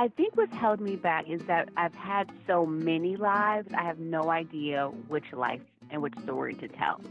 I 0.00 0.08
think 0.08 0.34
what's 0.34 0.54
held 0.54 0.80
me 0.80 0.96
back 0.96 1.28
is 1.28 1.42
that 1.42 1.68
I've 1.76 1.94
had 1.94 2.30
so 2.46 2.64
many 2.64 3.16
lives, 3.16 3.68
I 3.76 3.82
have 3.82 3.98
no 3.98 4.30
idea 4.30 4.86
which 5.08 5.30
life 5.34 5.60
and 5.90 6.00
which 6.00 6.14
story 6.22 6.54
to 6.54 6.68
tell. 6.68 7.02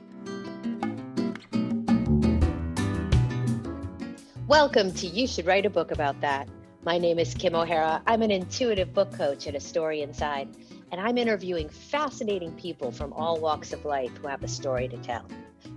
Welcome 4.47 4.91
to 4.93 5.05
You 5.05 5.27
Should 5.27 5.45
Write 5.45 5.67
a 5.67 5.69
Book 5.69 5.91
About 5.91 6.19
That. 6.21 6.49
My 6.83 6.97
name 6.97 7.19
is 7.19 7.35
Kim 7.35 7.53
O'Hara. 7.53 8.01
I'm 8.07 8.23
an 8.23 8.31
intuitive 8.31 8.91
book 8.91 9.13
coach 9.13 9.45
at 9.45 9.53
A 9.53 9.59
Story 9.59 10.01
Inside, 10.01 10.49
and 10.91 10.99
I'm 10.99 11.19
interviewing 11.19 11.69
fascinating 11.69 12.53
people 12.53 12.91
from 12.91 13.13
all 13.13 13.39
walks 13.39 13.71
of 13.71 13.85
life 13.85 14.17
who 14.17 14.27
have 14.27 14.43
a 14.43 14.47
story 14.47 14.87
to 14.87 14.97
tell. 14.97 15.27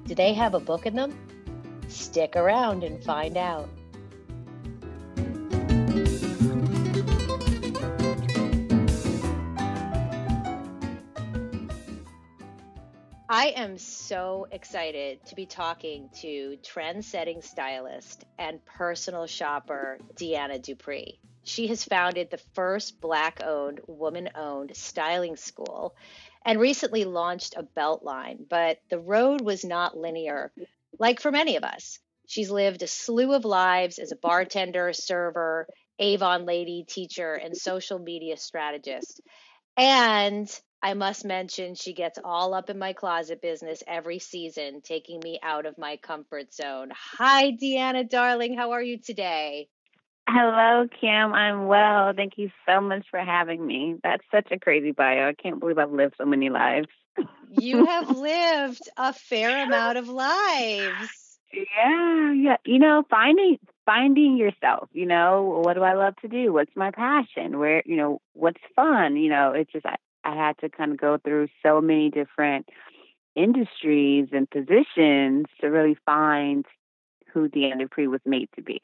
Do 0.06 0.14
they 0.14 0.32
have 0.32 0.54
a 0.54 0.60
book 0.60 0.86
in 0.86 0.96
them? 0.96 1.14
Stick 1.88 2.36
around 2.36 2.82
and 2.82 3.04
find 3.04 3.36
out. 3.36 3.68
I 13.34 13.54
am 13.56 13.78
so 13.78 14.46
excited 14.50 15.24
to 15.24 15.34
be 15.34 15.46
talking 15.46 16.10
to 16.20 16.58
trend 16.62 17.02
setting 17.02 17.40
stylist 17.40 18.26
and 18.38 18.62
personal 18.66 19.26
shopper 19.26 19.96
DeAnna 20.16 20.60
DuPree. 20.60 21.16
She 21.42 21.68
has 21.68 21.82
founded 21.82 22.30
the 22.30 22.42
first 22.52 23.00
Black 23.00 23.42
owned, 23.42 23.80
woman 23.86 24.28
owned 24.34 24.76
styling 24.76 25.36
school 25.36 25.94
and 26.44 26.60
recently 26.60 27.06
launched 27.06 27.54
a 27.56 27.62
belt 27.62 28.02
line. 28.02 28.44
But 28.50 28.80
the 28.90 28.98
road 28.98 29.40
was 29.40 29.64
not 29.64 29.96
linear, 29.96 30.52
like 30.98 31.18
for 31.18 31.32
many 31.32 31.56
of 31.56 31.64
us. 31.64 32.00
She's 32.26 32.50
lived 32.50 32.82
a 32.82 32.86
slew 32.86 33.32
of 33.32 33.46
lives 33.46 33.98
as 33.98 34.12
a 34.12 34.16
bartender, 34.16 34.92
server, 34.92 35.68
Avon 35.98 36.44
lady, 36.44 36.84
teacher, 36.86 37.32
and 37.32 37.56
social 37.56 37.98
media 37.98 38.36
strategist. 38.36 39.22
And 39.78 40.54
I 40.84 40.94
must 40.94 41.24
mention 41.24 41.76
she 41.76 41.92
gets 41.92 42.18
all 42.24 42.54
up 42.54 42.68
in 42.68 42.76
my 42.76 42.92
closet 42.92 43.40
business 43.40 43.84
every 43.86 44.18
season, 44.18 44.80
taking 44.80 45.20
me 45.22 45.38
out 45.40 45.64
of 45.64 45.78
my 45.78 45.96
comfort 45.96 46.52
zone. 46.52 46.90
Hi, 47.18 47.52
DeAnna, 47.52 48.10
darling. 48.10 48.56
How 48.56 48.72
are 48.72 48.82
you 48.82 48.98
today? 48.98 49.68
Hello, 50.28 50.88
Kim. 51.00 51.32
I'm 51.32 51.66
well. 51.66 52.12
Thank 52.16 52.32
you 52.36 52.50
so 52.66 52.80
much 52.80 53.06
for 53.10 53.20
having 53.20 53.64
me. 53.64 53.96
That's 54.02 54.24
such 54.32 54.50
a 54.50 54.58
crazy 54.58 54.90
bio. 54.90 55.28
I 55.28 55.34
can't 55.34 55.60
believe 55.60 55.78
I've 55.78 55.92
lived 55.92 56.14
so 56.18 56.24
many 56.24 56.50
lives. 56.50 56.88
you 57.52 57.86
have 57.86 58.10
lived 58.16 58.88
a 58.96 59.12
fair 59.12 59.62
amount 59.62 59.98
of 59.98 60.08
lives. 60.08 61.38
Yeah, 61.52 62.32
yeah. 62.32 62.56
You 62.64 62.80
know, 62.80 63.04
finding 63.08 63.58
finding 63.84 64.36
yourself, 64.36 64.88
you 64.92 65.06
know, 65.06 65.60
what 65.64 65.74
do 65.74 65.82
I 65.82 65.94
love 65.94 66.16
to 66.22 66.28
do? 66.28 66.52
What's 66.52 66.74
my 66.74 66.90
passion? 66.90 67.58
Where, 67.58 67.82
you 67.84 67.96
know, 67.96 68.20
what's 68.32 68.60
fun? 68.74 69.16
You 69.16 69.28
know, 69.28 69.52
it's 69.52 69.70
just 69.70 69.84
I, 69.84 69.96
I 70.24 70.34
had 70.34 70.58
to 70.58 70.68
kind 70.68 70.92
of 70.92 70.98
go 70.98 71.18
through 71.18 71.48
so 71.62 71.80
many 71.80 72.10
different 72.10 72.68
industries 73.34 74.28
and 74.32 74.48
positions 74.50 75.46
to 75.60 75.68
really 75.68 75.96
find 76.04 76.66
who 77.32 77.48
DeAnna 77.48 77.88
DuPree 77.88 78.08
was 78.08 78.20
made 78.26 78.48
to 78.56 78.62
be. 78.62 78.82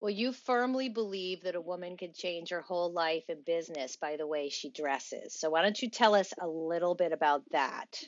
Well, 0.00 0.10
you 0.10 0.32
firmly 0.32 0.88
believe 0.88 1.42
that 1.42 1.56
a 1.56 1.60
woman 1.60 1.96
can 1.96 2.12
change 2.12 2.50
her 2.50 2.60
whole 2.60 2.92
life 2.92 3.24
and 3.28 3.44
business 3.44 3.96
by 3.96 4.16
the 4.16 4.26
way 4.26 4.48
she 4.48 4.70
dresses. 4.70 5.34
So 5.34 5.50
why 5.50 5.62
don't 5.62 5.80
you 5.80 5.90
tell 5.90 6.14
us 6.14 6.32
a 6.40 6.46
little 6.46 6.94
bit 6.94 7.12
about 7.12 7.42
that? 7.50 8.00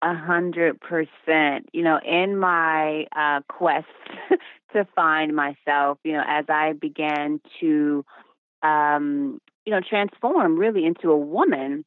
A 0.00 0.14
hundred 0.14 0.80
percent. 0.80 1.68
You 1.72 1.82
know, 1.82 2.00
in 2.04 2.38
my 2.38 3.06
uh, 3.14 3.40
quest 3.48 3.86
to 4.72 4.86
find 4.96 5.36
myself, 5.36 5.98
you 6.02 6.12
know, 6.12 6.24
as 6.26 6.46
I 6.48 6.72
began 6.72 7.40
to 7.60 8.04
um, 8.62 9.38
you 9.64 9.72
know, 9.72 9.80
transform 9.80 10.58
really 10.58 10.84
into 10.84 11.10
a 11.10 11.16
woman 11.16 11.84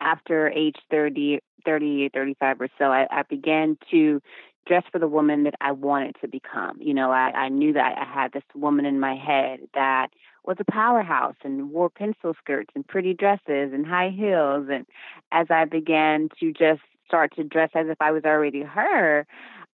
after 0.00 0.48
age 0.48 0.76
30, 0.90 1.40
30, 1.64 2.10
35 2.14 2.60
or 2.60 2.68
so. 2.78 2.86
I, 2.86 3.06
I 3.10 3.22
began 3.22 3.76
to 3.90 4.20
dress 4.66 4.84
for 4.92 4.98
the 4.98 5.08
woman 5.08 5.44
that 5.44 5.54
I 5.60 5.72
wanted 5.72 6.16
to 6.20 6.28
become. 6.28 6.78
You 6.80 6.94
know, 6.94 7.10
I, 7.10 7.30
I 7.30 7.48
knew 7.48 7.72
that 7.72 7.96
I 7.98 8.04
had 8.04 8.32
this 8.32 8.42
woman 8.54 8.84
in 8.84 9.00
my 9.00 9.16
head 9.16 9.60
that 9.74 10.08
was 10.44 10.56
a 10.60 10.70
powerhouse 10.70 11.36
and 11.42 11.70
wore 11.70 11.90
pencil 11.90 12.34
skirts 12.38 12.70
and 12.74 12.86
pretty 12.86 13.14
dresses 13.14 13.72
and 13.72 13.86
high 13.86 14.10
heels. 14.10 14.68
And 14.70 14.86
as 15.32 15.46
I 15.50 15.64
began 15.64 16.28
to 16.40 16.52
just 16.52 16.82
start 17.06 17.34
to 17.36 17.44
dress 17.44 17.70
as 17.74 17.86
if 17.88 17.96
I 18.00 18.10
was 18.12 18.24
already 18.24 18.62
her, 18.62 19.26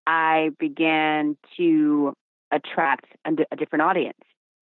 I 0.05 0.51
began 0.59 1.37
to 1.57 2.13
attract 2.51 3.05
a, 3.25 3.31
a 3.51 3.55
different 3.55 3.83
audience 3.83 4.17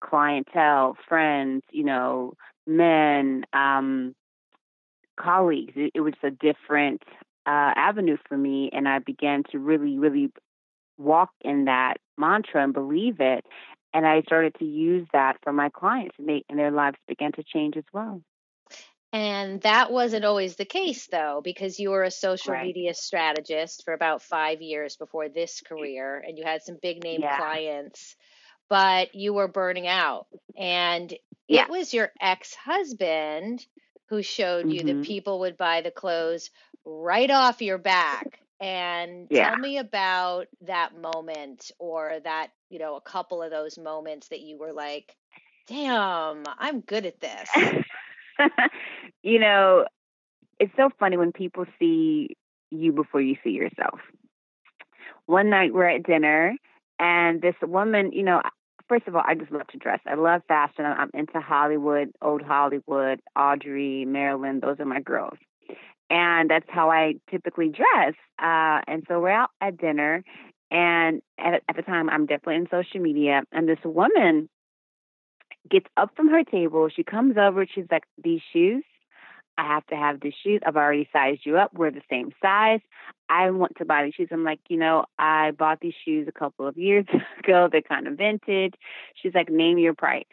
clientele, 0.02 0.98
friends, 1.08 1.64
you 1.72 1.84
know, 1.84 2.34
men, 2.68 3.44
um, 3.54 4.16
colleagues. 5.20 5.74
It, 5.76 5.92
it 5.96 6.02
was 6.02 6.14
a 6.24 6.32
different 6.32 7.04
uh, 7.46 7.74
avenue 7.76 8.18
for 8.28 8.38
me, 8.38 8.70
and 8.72 8.88
I 8.88 9.00
began 9.00 9.44
to 9.52 9.60
really, 9.60 9.98
really 9.98 10.32
walk 10.98 11.32
in 11.42 11.66
that 11.66 11.96
mantra 12.18 12.64
and 12.64 12.74
believe 12.74 13.20
it. 13.20 13.46
And 13.94 14.06
I 14.06 14.22
started 14.22 14.56
to 14.60 14.66
use 14.66 15.08
that 15.14 15.38
for 15.44 15.52
my 15.52 15.70
clients, 15.70 16.16
and 16.20 16.30
they 16.30 16.44
and 16.48 16.60
their 16.60 16.72
lives 16.72 16.98
began 17.08 17.32
to 17.34 17.44
change 17.44 17.76
as 17.76 17.86
well. 17.92 18.22
And 19.12 19.60
that 19.62 19.92
wasn't 19.92 20.26
always 20.26 20.56
the 20.56 20.66
case, 20.66 21.08
though, 21.08 21.42
because 21.44 21.80
you 21.80 21.90
were 21.90 22.04
a 22.04 22.12
social 22.12 22.54
right. 22.54 22.68
media 22.68 22.94
strategist 22.94 23.84
for 23.84 23.96
about 23.96 24.22
five 24.22 24.62
years 24.62 24.96
before 24.98 25.30
this 25.30 25.62
career, 25.62 26.24
and 26.26 26.38
you 26.38 26.44
had 26.46 26.62
some 26.62 26.78
big 26.80 27.04
name 27.04 27.22
yeah. 27.22 27.38
clients 27.38 28.16
but 28.70 29.16
you 29.16 29.34
were 29.34 29.48
burning 29.48 29.88
out. 29.88 30.28
And 30.58 31.14
yeah. 31.48 31.64
it 31.64 31.70
was 31.70 31.94
your 31.94 32.12
ex 32.22 32.56
husband 32.56 33.66
who 34.08 34.22
showed 34.22 34.66
mm-hmm. 34.66 34.72
you 34.72 34.84
that 34.84 34.92
mm-hmm. 34.94 35.02
people 35.02 35.40
would 35.42 35.58
buy 35.58 35.82
the 35.82 35.92
clothes 35.92 36.50
right 36.86 37.30
off 37.30 37.62
your 37.62 37.78
back. 37.78 38.40
And 38.62 39.28
yeah. 39.30 39.50
tell 39.50 39.58
me 39.58 39.78
about 39.78 40.48
that 40.62 41.00
moment 41.00 41.72
or 41.80 42.20
that, 42.24 42.50
you 42.70 42.80
know, 42.80 42.96
a 42.96 43.02
couple 43.02 43.42
of 43.42 43.52
those 43.52 43.78
moments 43.78 44.28
that 44.30 44.42
you 44.42 44.58
were 44.58 44.74
like, 44.74 45.16
damn, 45.68 46.44
I'm 46.58 46.82
good 46.82 47.06
at 47.06 47.22
this. 47.22 47.50
you 49.24 49.40
know, 49.40 49.86
it's 50.60 50.74
so 50.76 50.90
funny 51.00 51.16
when 51.16 51.32
people 51.32 51.66
see 51.80 52.36
you 52.70 52.92
before 52.92 53.22
you 53.22 53.38
see 53.44 53.52
yourself. 53.52 54.00
One 55.26 55.50
night 55.50 55.74
we're 55.74 55.88
at 55.88 56.04
dinner 56.04 56.56
and 57.00 57.42
this 57.42 57.56
woman, 57.62 58.12
you 58.12 58.24
know, 58.24 58.42
first 58.90 59.08
of 59.08 59.16
all, 59.16 59.24
I 59.26 59.36
just 59.36 59.52
love 59.52 59.68
to 59.68 59.78
dress. 59.78 60.00
I 60.06 60.16
love 60.16 60.42
fashion. 60.48 60.84
I'm 60.86 61.12
into 61.14 61.40
Hollywood, 61.40 62.12
old 62.22 62.42
Hollywood, 62.42 63.22
Audrey, 63.36 64.04
Marilyn. 64.06 64.60
Those 64.60 64.80
are 64.80 64.86
my 64.86 65.00
girls. 65.00 65.38
And 66.10 66.50
that's 66.50 66.66
how 66.68 66.90
I 66.90 67.14
typically 67.30 67.70
dress. 67.70 68.16
Uh, 68.42 68.82
and 68.88 69.04
so 69.08 69.20
we're 69.20 69.30
out 69.30 69.52
at 69.62 69.78
dinner. 69.78 70.24
And 70.72 71.22
at, 71.38 71.62
at 71.70 71.76
the 71.76 71.84
time, 71.84 72.10
I'm 72.10 72.26
definitely 72.26 72.56
in 72.56 72.68
social 72.70 73.00
media. 73.00 73.44
And 73.52 73.70
this 73.70 73.80
woman 73.86 74.50
gets 75.70 75.86
up 75.96 76.12
from 76.16 76.30
her 76.30 76.44
table. 76.44 76.90
She 76.94 77.04
comes 77.04 77.38
over. 77.38 77.66
She's 77.66 77.86
like, 77.92 78.04
These 78.22 78.42
shoes, 78.52 78.84
I 79.60 79.64
have 79.68 79.86
to 79.88 79.96
have 79.96 80.22
the 80.22 80.32
shoes. 80.42 80.62
I've 80.66 80.78
already 80.78 81.10
sized 81.12 81.42
you 81.44 81.58
up. 81.58 81.74
We're 81.74 81.92
the 81.92 82.02
same 82.10 82.32
size. 82.42 82.80
I 83.28 83.50
want 83.52 83.76
to 83.78 83.86
buy 83.86 84.06
these 84.06 84.14
shoes. 84.14 84.30
I'm 84.32 84.46
like, 84.46 84.62
you 84.70 84.78
know, 84.78 85.04
I 85.18 85.52
bought 85.52 85.82
these 85.82 85.94
shoes 86.06 86.28
a 86.30 86.32
couple 86.32 86.66
of 86.66 86.78
years 86.78 87.06
ago. 87.44 87.68
They're 87.70 87.82
kind 87.82 88.08
of 88.08 88.18
vintage. 88.18 88.76
She's 89.22 89.34
like, 89.36 89.50
name 89.50 89.78
your 89.78 89.94
price. 89.94 90.24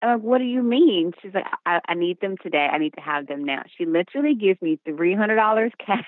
I'm 0.00 0.14
like, 0.14 0.22
what 0.22 0.38
do 0.38 0.44
you 0.44 0.62
mean? 0.62 1.12
She's 1.20 1.34
like, 1.34 1.44
I, 1.66 1.80
I 1.86 1.94
need 1.94 2.18
them 2.22 2.36
today. 2.42 2.66
I 2.72 2.78
need 2.78 2.94
to 2.94 3.02
have 3.02 3.26
them 3.26 3.44
now. 3.44 3.62
She 3.76 3.84
literally 3.84 4.34
gives 4.34 4.60
me 4.62 4.80
$300 4.88 5.70
cash. 5.86 6.06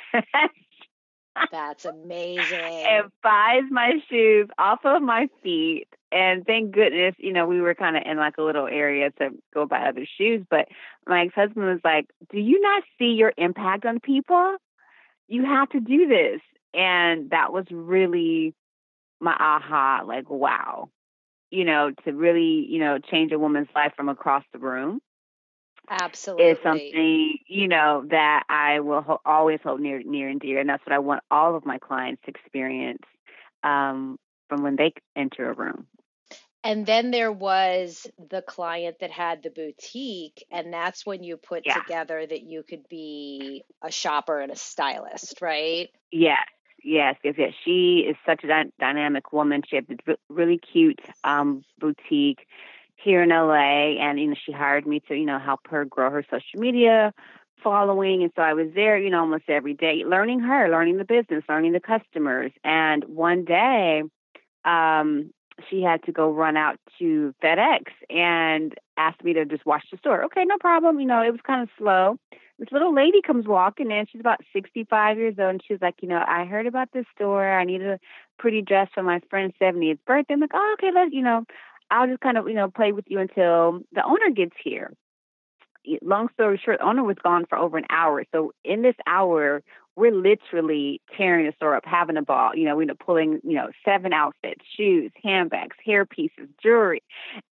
That's 1.50 1.84
amazing. 1.84 2.52
and 2.52 3.10
buys 3.22 3.62
my 3.70 3.92
shoes 4.08 4.48
off 4.58 4.80
of 4.84 5.02
my 5.02 5.28
feet 5.42 5.88
and 6.12 6.44
thank 6.44 6.72
goodness, 6.72 7.14
you 7.18 7.32
know, 7.32 7.46
we 7.46 7.60
were 7.60 7.74
kind 7.74 7.96
of 7.96 8.02
in 8.04 8.18
like 8.18 8.36
a 8.36 8.42
little 8.42 8.66
area 8.66 9.10
to 9.12 9.30
go 9.54 9.66
buy 9.66 9.88
other 9.88 10.06
shoes. 10.18 10.44
But 10.48 10.68
my 11.06 11.24
ex 11.24 11.34
husband 11.34 11.66
was 11.66 11.80
like, 11.82 12.10
Do 12.30 12.38
you 12.38 12.60
not 12.60 12.82
see 12.98 13.12
your 13.12 13.32
impact 13.38 13.86
on 13.86 13.98
people? 13.98 14.56
You 15.28 15.44
have 15.46 15.70
to 15.70 15.80
do 15.80 16.06
this. 16.06 16.40
And 16.74 17.30
that 17.30 17.52
was 17.52 17.64
really 17.70 18.54
my 19.20 19.32
aha 19.32 20.02
like, 20.06 20.28
wow, 20.28 20.90
you 21.50 21.64
know, 21.64 21.92
to 22.04 22.12
really, 22.12 22.66
you 22.68 22.78
know, 22.78 22.98
change 22.98 23.32
a 23.32 23.38
woman's 23.38 23.68
life 23.74 23.92
from 23.96 24.08
across 24.08 24.44
the 24.52 24.58
room. 24.58 25.00
Absolutely. 25.90 26.46
Is 26.46 26.58
something, 26.62 27.38
you 27.46 27.68
know, 27.68 28.04
that 28.10 28.44
I 28.48 28.80
will 28.80 29.02
ho- 29.02 29.20
always 29.24 29.60
hold 29.62 29.80
near, 29.80 30.02
near 30.02 30.28
and 30.28 30.40
dear. 30.40 30.60
And 30.60 30.68
that's 30.68 30.84
what 30.86 30.94
I 30.94 31.00
want 31.00 31.22
all 31.30 31.56
of 31.56 31.66
my 31.66 31.78
clients 31.78 32.22
to 32.24 32.30
experience 32.30 33.02
um, 33.62 34.18
from 34.48 34.62
when 34.62 34.76
they 34.76 34.94
enter 35.16 35.50
a 35.50 35.54
room. 35.54 35.86
And 36.64 36.86
then 36.86 37.10
there 37.10 37.32
was 37.32 38.06
the 38.30 38.40
client 38.40 38.98
that 39.00 39.10
had 39.10 39.42
the 39.42 39.50
boutique, 39.50 40.44
and 40.50 40.72
that's 40.72 41.04
when 41.04 41.24
you 41.24 41.36
put 41.36 41.66
yeah. 41.66 41.74
together 41.74 42.24
that 42.24 42.42
you 42.42 42.62
could 42.62 42.88
be 42.88 43.64
a 43.82 43.90
shopper 43.90 44.38
and 44.38 44.52
a 44.52 44.56
stylist, 44.56 45.42
right? 45.42 45.88
Yes, 46.12 46.38
yes, 46.84 47.16
yes, 47.24 47.34
yes. 47.36 47.52
She 47.64 48.06
is 48.08 48.16
such 48.24 48.44
a 48.44 48.46
dy- 48.46 48.72
dynamic 48.78 49.32
woman. 49.32 49.62
She 49.68 49.76
had 49.76 49.86
a 50.06 50.14
really 50.28 50.58
cute 50.58 51.00
um, 51.24 51.64
boutique. 51.80 52.46
Here 53.02 53.22
in 53.22 53.30
LA, 53.30 54.00
and 54.00 54.18
you 54.20 54.28
know 54.28 54.36
she 54.44 54.52
hired 54.52 54.86
me 54.86 55.00
to 55.08 55.14
you 55.14 55.26
know 55.26 55.38
help 55.38 55.60
her 55.68 55.84
grow 55.84 56.10
her 56.10 56.24
social 56.30 56.60
media 56.60 57.12
following, 57.62 58.22
and 58.22 58.32
so 58.34 58.42
I 58.42 58.54
was 58.54 58.68
there 58.74 58.98
you 58.98 59.10
know 59.10 59.20
almost 59.20 59.44
every 59.48 59.74
day, 59.74 60.02
learning 60.06 60.40
her, 60.40 60.68
learning 60.68 60.98
the 60.98 61.04
business, 61.04 61.44
learning 61.48 61.72
the 61.72 61.80
customers, 61.80 62.52
and 62.64 63.04
one 63.04 63.44
day. 63.44 64.02
Um, 64.64 65.32
she 65.68 65.82
had 65.82 66.02
to 66.04 66.12
go 66.12 66.32
run 66.32 66.56
out 66.56 66.76
to 66.98 67.34
FedEx 67.42 67.82
and 68.08 68.74
asked 68.96 69.22
me 69.22 69.34
to 69.34 69.44
just 69.44 69.66
watch 69.66 69.84
the 69.90 69.98
store. 69.98 70.24
Okay, 70.24 70.44
no 70.44 70.56
problem. 70.58 70.98
You 70.98 71.06
know, 71.06 71.22
it 71.22 71.30
was 71.30 71.40
kind 71.46 71.62
of 71.62 71.68
slow. 71.76 72.16
This 72.58 72.70
little 72.70 72.94
lady 72.94 73.20
comes 73.22 73.46
walking 73.46 73.90
in. 73.90 74.06
She's 74.10 74.20
about 74.20 74.40
65 74.52 75.18
years 75.18 75.34
old. 75.38 75.50
And 75.50 75.62
she's 75.66 75.80
like, 75.80 75.96
you 76.00 76.08
know, 76.08 76.22
I 76.26 76.44
heard 76.44 76.66
about 76.66 76.92
this 76.92 77.06
store. 77.14 77.58
I 77.58 77.64
need 77.64 77.82
a 77.82 77.98
pretty 78.38 78.62
dress 78.62 78.88
for 78.94 79.02
my 79.02 79.20
friend's 79.30 79.54
70th 79.60 79.98
birthday. 80.06 80.34
I'm 80.34 80.40
like, 80.40 80.50
oh, 80.54 80.76
okay, 80.78 80.90
let's, 80.94 81.12
you 81.12 81.22
know, 81.22 81.44
I'll 81.92 82.08
just 82.08 82.20
kind 82.20 82.38
of, 82.38 82.48
you 82.48 82.54
know, 82.54 82.70
play 82.70 82.92
with 82.92 83.04
you 83.08 83.18
until 83.20 83.80
the 83.92 84.02
owner 84.02 84.30
gets 84.34 84.56
here. 84.64 84.92
Long 86.00 86.28
story 86.32 86.60
short, 86.64 86.78
the 86.78 86.86
owner 86.86 87.04
was 87.04 87.16
gone 87.22 87.44
for 87.48 87.58
over 87.58 87.76
an 87.76 87.84
hour. 87.90 88.24
So 88.32 88.52
in 88.64 88.80
this 88.82 88.94
hour, 89.06 89.62
we're 89.94 90.14
literally 90.14 91.02
tearing 91.16 91.44
the 91.44 91.52
store 91.52 91.76
up, 91.76 91.84
having 91.84 92.16
a 92.16 92.22
ball. 92.22 92.56
You 92.56 92.64
know, 92.64 92.76
we 92.76 92.84
end 92.84 92.92
up 92.92 92.98
pulling, 92.98 93.40
you 93.44 93.56
know, 93.56 93.68
seven 93.84 94.14
outfits, 94.14 94.64
shoes, 94.74 95.12
handbags, 95.22 95.76
hair 95.84 96.06
pieces, 96.06 96.48
jewelry. 96.62 97.02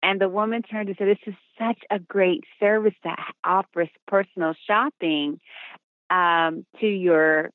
And 0.03 0.21
the 0.21 0.29
woman 0.29 0.63
turned 0.63 0.89
and 0.89 0.97
said, 0.97 1.09
This 1.09 1.19
is 1.27 1.35
such 1.59 1.81
a 1.91 1.99
great 1.99 2.45
service 2.59 2.95
that 3.05 3.19
offers 3.45 3.91
personal 4.07 4.55
shopping 4.67 5.39
um, 6.09 6.65
to 6.81 6.87
your 6.87 7.51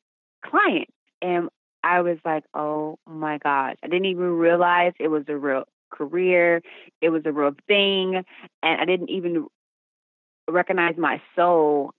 client. 0.46 0.90
And 1.20 1.50
I 1.84 2.02
was 2.02 2.20
like, 2.24 2.44
Oh 2.54 3.00
my 3.08 3.40
gosh. 3.40 3.78
I 3.82 3.88
didn't 3.88 4.06
even 4.06 4.38
realize 4.38 4.94
it 5.00 5.08
was 5.08 5.24
a 5.30 5.38
real 5.38 5.64
career, 5.96 6.62
it 7.02 7.10
was 7.10 7.24
a 7.26 7.32
real 7.32 7.56
thing. 7.68 8.24
And 8.64 8.82
I 8.82 8.86
didn't 8.86 9.10
even 9.10 9.48
recognize 10.50 10.98
my 10.98 11.22
soul 11.36 11.92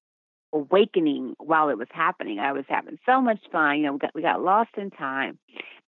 awakening 0.53 1.35
while 1.39 1.69
it 1.69 1.79
was 1.79 1.89
happening. 1.91 2.39
I 2.39 2.53
was 2.53 2.65
having 2.69 2.99
so 3.07 3.21
much 3.21 3.41
fun. 3.51 3.79
You 3.79 3.83
know, 3.85 3.93
we 3.95 3.99
got 3.99 4.15
we 4.15 4.23
got 4.23 4.43
lost 4.43 4.71
in 4.77 4.91
time. 4.91 5.39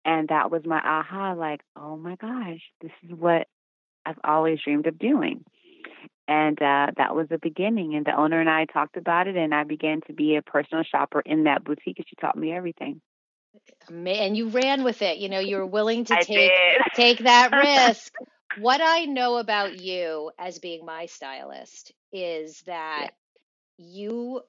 And 0.06 0.28
that 0.28 0.52
was 0.52 0.62
my 0.66 0.80
aha, 0.84 1.34
like, 1.34 1.62
oh 1.76 1.98
my 1.98 2.16
gosh, 2.16 2.62
this 2.82 2.92
is 3.04 3.18
what 3.18 3.48
I've 4.06 4.20
always 4.24 4.60
dreamed 4.64 4.86
of 4.86 5.00
doing. 5.00 5.44
And 6.28 6.60
uh, 6.62 6.92
that 6.98 7.16
was 7.16 7.28
the 7.30 7.40
beginning. 7.40 7.96
And 7.96 8.06
the 8.06 8.16
owner 8.16 8.40
and 8.40 8.50
I 8.50 8.66
talked 8.66 8.98
about 8.98 9.28
it, 9.28 9.36
and 9.36 9.54
I 9.54 9.64
began 9.64 10.02
to 10.08 10.14
be 10.14 10.36
a 10.36 10.44
personal 10.44 10.84
shopper 10.84 11.22
in 11.22 11.46
that 11.46 11.64
boutique. 11.64 11.98
And 11.98 12.06
she 12.08 12.16
taught 12.22 12.38
me 12.38 12.52
everything. 12.52 13.02
And 13.90 14.36
you 14.38 14.50
ran 14.50 14.84
with 14.84 15.02
it. 15.02 15.18
You 15.18 15.30
know, 15.30 15.40
you 15.40 15.58
were 15.58 15.66
willing 15.66 16.06
to 16.06 16.16
I 16.18 16.24
take 16.24 16.28
did. 16.28 16.82
take 16.96 17.20
that 17.20 17.54
risk. 17.54 18.14
what 18.56 18.82
I 18.82 19.06
know 19.06 19.38
about 19.38 19.74
you 19.80 20.32
as 20.40 20.60
being 20.60 20.86
my 20.86 21.06
stylist 21.08 21.92
is 22.12 22.62
that 22.66 23.12
you 23.78 24.42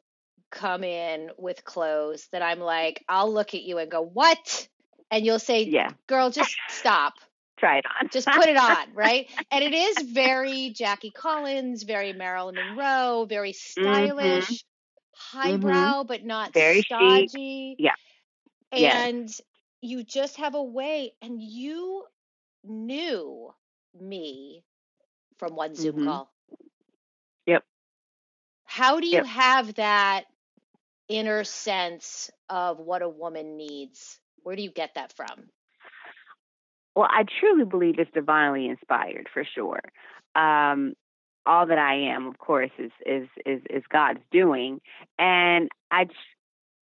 come 0.50 0.84
in 0.84 1.30
with 1.38 1.64
clothes 1.64 2.28
that 2.32 2.42
I'm 2.42 2.60
like, 2.60 3.04
I'll 3.08 3.32
look 3.32 3.54
at 3.54 3.62
you 3.62 3.78
and 3.78 3.90
go, 3.90 4.02
What? 4.02 4.68
And 5.10 5.24
you'll 5.24 5.38
say, 5.38 5.64
Yeah. 5.64 5.90
Girl, 6.08 6.30
just 6.30 6.56
stop. 6.68 7.14
Try 7.58 7.78
it 7.78 7.84
on. 8.00 8.08
Just 8.10 8.30
put 8.30 8.48
it 8.48 8.56
on, 8.56 8.86
right? 8.94 9.28
And 9.50 9.64
it 9.64 9.74
is 9.74 10.02
very 10.02 10.70
Jackie 10.70 11.10
Collins, 11.10 11.82
very 11.82 12.12
Marilyn 12.12 12.54
Monroe, 12.56 13.26
very 13.28 13.52
stylish, 13.52 14.64
highbrow, 15.14 16.04
but 16.04 16.24
not 16.24 16.50
Mm-hmm. 16.50 16.58
Very 16.58 16.82
chic. 16.82 17.30
stodgy. 17.30 17.78
Yes. 18.74 19.10
And 19.10 19.30
you 19.80 20.02
just 20.04 20.36
have 20.36 20.54
a 20.54 20.62
way, 20.62 21.12
and 21.22 21.40
you 21.42 22.04
knew 22.64 23.54
me 23.98 24.64
from 25.38 25.56
one 25.56 25.74
Zoom 25.74 25.96
Mhm. 25.96 25.98
call. 25.98 26.32
Yep. 27.46 27.64
How 28.64 29.00
do 29.00 29.06
you 29.06 29.22
Yep. 29.22 29.24
have 29.24 29.74
that 29.74 30.26
inner 31.08 31.44
sense 31.44 32.30
of 32.48 32.78
what 32.78 33.02
a 33.02 33.08
woman 33.08 33.56
needs? 33.56 34.20
Where 34.42 34.56
do 34.56 34.62
you 34.62 34.70
get 34.70 34.94
that 34.94 35.12
from? 35.12 35.50
Well, 36.94 37.08
I 37.10 37.24
truly 37.40 37.64
believe 37.64 37.98
it's 37.98 38.10
divinely 38.12 38.68
inspired 38.68 39.28
for 39.32 39.44
sure. 39.44 39.80
Um, 40.34 40.94
all 41.46 41.66
that 41.66 41.78
I 41.78 41.94
am, 42.14 42.26
of 42.26 42.38
course, 42.38 42.70
is 42.78 42.90
is 43.04 43.28
is 43.44 43.62
is 43.70 43.82
God's 43.90 44.20
doing, 44.32 44.80
and 45.18 45.68
I, 45.90 46.06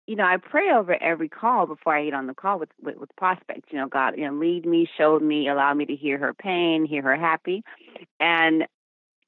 you 0.06 0.17
know, 0.17 0.25
I 0.25 0.37
pray 0.37 0.70
over 0.70 1.00
every 1.03 1.29
call 1.29 1.67
before 1.67 1.97
I 1.97 2.05
get 2.05 2.14
on 2.14 2.26
the 2.26 2.35
call 2.35 2.58
with, 2.58 2.70
with 2.82 2.97
with 2.97 3.17
prospects. 3.17 3.69
You 3.70 3.79
know, 3.79 3.88
God, 3.88 4.17
you 4.17 4.26
know, 4.26 4.35
lead 4.35 4.64
me, 4.67 4.88
show 4.97 5.19
me, 5.19 5.49
allow 5.49 5.75
me 5.75 5.87
to 5.87 5.97
hear 5.97 6.19
her 6.19 6.32
pain, 6.35 6.85
hear 6.87 7.03
her 7.03 7.17
happy, 7.17 7.62
and 8.20 8.67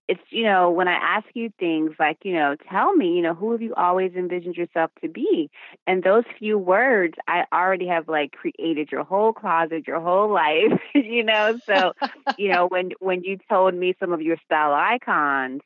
it's 0.08 0.20
you 0.30 0.44
know 0.44 0.70
when 0.70 0.88
I 0.88 0.94
ask 0.94 1.26
you 1.34 1.50
things 1.58 1.92
like 1.98 2.18
you 2.24 2.32
know, 2.34 2.56
tell 2.70 2.94
me, 2.94 3.14
you 3.16 3.22
know, 3.22 3.34
who 3.34 3.52
have 3.52 3.62
you 3.62 3.74
always 3.74 4.12
envisioned 4.14 4.56
yourself 4.56 4.90
to 5.02 5.08
be, 5.08 5.50
and 5.86 6.02
those 6.02 6.24
few 6.38 6.58
words, 6.58 7.14
I 7.28 7.44
already 7.52 7.88
have 7.88 8.08
like 8.08 8.32
created 8.32 8.90
your 8.90 9.04
whole 9.04 9.32
closet, 9.32 9.86
your 9.86 10.00
whole 10.00 10.32
life, 10.32 10.80
you 10.94 11.24
know. 11.24 11.60
So, 11.68 11.92
you 12.36 12.48
know, 12.50 12.66
when 12.68 12.92
when 13.00 13.22
you 13.24 13.38
told 13.48 13.74
me 13.74 13.94
some 14.00 14.12
of 14.12 14.22
your 14.22 14.38
style 14.44 14.72
icons, 14.74 15.60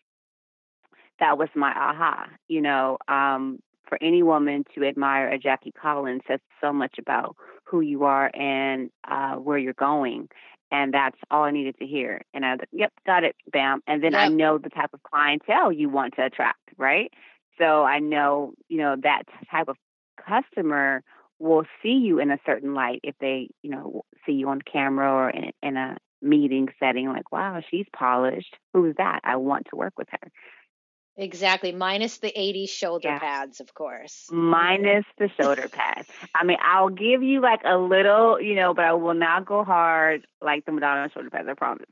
that 1.20 1.38
was 1.38 1.48
my 1.54 1.70
aha. 1.70 2.28
You 2.48 2.62
know, 2.62 2.98
um, 3.08 3.60
for 3.88 3.98
any 4.00 4.22
woman 4.22 4.64
to 4.74 4.84
admire 4.84 5.28
a 5.28 5.38
Jackie 5.38 5.72
Collins 5.72 6.22
says 6.26 6.40
so 6.60 6.72
much 6.72 6.96
about 6.98 7.36
who 7.64 7.80
you 7.80 8.04
are 8.04 8.30
and 8.34 8.90
uh, 9.08 9.34
where 9.34 9.58
you're 9.58 9.72
going. 9.74 10.28
And 10.70 10.94
that's 10.94 11.18
all 11.30 11.44
I 11.44 11.50
needed 11.50 11.76
to 11.80 11.86
hear. 11.86 12.22
And 12.32 12.46
I 12.46 12.52
was 12.52 12.60
like, 12.60 12.68
yep, 12.72 12.92
got 13.04 13.24
it, 13.24 13.36
bam. 13.52 13.80
And 13.86 14.02
then 14.02 14.14
I 14.14 14.28
know 14.28 14.56
the 14.56 14.70
type 14.70 14.90
of 14.94 15.02
clientele 15.02 15.70
you 15.70 15.90
want 15.90 16.14
to 16.16 16.24
attract, 16.24 16.70
right? 16.78 17.12
So 17.58 17.84
I 17.84 17.98
know, 17.98 18.54
you 18.68 18.78
know, 18.78 18.96
that 19.02 19.24
type 19.50 19.68
of 19.68 19.76
customer 20.26 21.02
will 21.38 21.64
see 21.82 21.90
you 21.90 22.20
in 22.20 22.30
a 22.30 22.38
certain 22.46 22.72
light 22.72 23.00
if 23.02 23.14
they, 23.20 23.48
you 23.62 23.70
know, 23.70 24.04
see 24.24 24.32
you 24.32 24.48
on 24.48 24.62
camera 24.62 25.10
or 25.12 25.30
in, 25.30 25.52
in 25.62 25.76
a 25.76 25.98
meeting 26.22 26.68
setting, 26.78 27.08
like, 27.08 27.30
wow, 27.32 27.60
she's 27.68 27.86
polished. 27.94 28.56
Who's 28.72 28.94
that? 28.96 29.20
I 29.24 29.36
want 29.36 29.66
to 29.70 29.76
work 29.76 29.94
with 29.98 30.08
her. 30.10 30.30
Exactly. 31.22 31.72
Minus 31.72 32.18
the 32.18 32.38
80s 32.38 32.70
shoulder 32.70 33.12
Yeah. 33.12 33.18
pads, 33.18 33.60
of 33.60 33.72
course. 33.74 34.30
Minus 34.30 35.04
the 35.18 35.28
shoulder 35.36 35.68
pads. 35.70 36.08
I 36.34 36.44
mean, 36.44 36.58
I'll 36.62 36.88
give 36.88 37.22
you 37.22 37.40
like 37.40 37.60
a 37.64 37.76
little, 37.76 38.40
you 38.40 38.54
know, 38.54 38.74
but 38.74 38.84
I 38.84 38.92
will 38.94 39.14
not 39.14 39.44
go 39.46 39.64
hard 39.64 40.26
like 40.40 40.64
the 40.64 40.72
Madonna 40.72 41.10
shoulder 41.12 41.30
pads, 41.30 41.48
I 41.48 41.54
promise. 41.54 41.86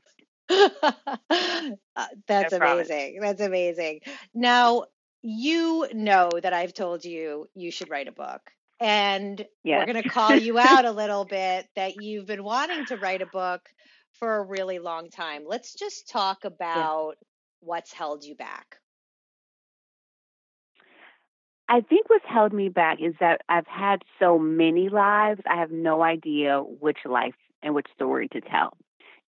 Uh, 1.95 2.07
That's 2.27 2.51
I 2.51 2.57
promise. 2.57 2.89
amazing. 2.89 3.19
That's 3.21 3.41
amazing. 3.41 4.01
Now, 4.33 4.85
you 5.21 5.87
know 5.93 6.39
that 6.39 6.53
I've 6.53 6.73
told 6.73 7.05
you 7.05 7.49
you 7.53 7.71
should 7.71 7.89
write 7.89 8.07
a 8.07 8.11
book. 8.13 8.41
And 8.79 9.45
Yes. 9.63 9.83
we're 9.83 9.85
going 9.85 9.97
to 9.97 10.03
call 10.03 10.35
you 10.35 10.57
out 10.59 10.85
a 10.85 10.91
little 10.91 11.25
bit 11.25 11.67
that 11.75 11.97
you've 11.97 12.25
been 12.27 12.43
wanting 12.43 12.85
to 12.87 12.97
write 12.97 13.21
a 13.21 13.27
book 13.27 13.69
for 14.13 14.37
a 14.37 14.43
really 14.43 14.79
long 14.79 15.09
time. 15.09 15.43
Let's 15.45 15.73
just 15.75 16.09
talk 16.09 16.45
about 16.45 17.15
what's 17.59 17.93
held 17.93 18.23
you 18.23 18.35
back. 18.35 18.77
I 21.71 21.79
think 21.79 22.09
what's 22.09 22.25
held 22.27 22.51
me 22.51 22.67
back 22.67 22.97
is 23.01 23.13
that 23.21 23.43
I've 23.47 23.65
had 23.65 24.03
so 24.19 24.37
many 24.37 24.89
lives, 24.89 25.39
I 25.49 25.55
have 25.55 25.71
no 25.71 26.03
idea 26.03 26.59
which 26.59 26.97
life 27.05 27.35
and 27.63 27.73
which 27.73 27.87
story 27.95 28.27
to 28.33 28.41
tell. 28.41 28.75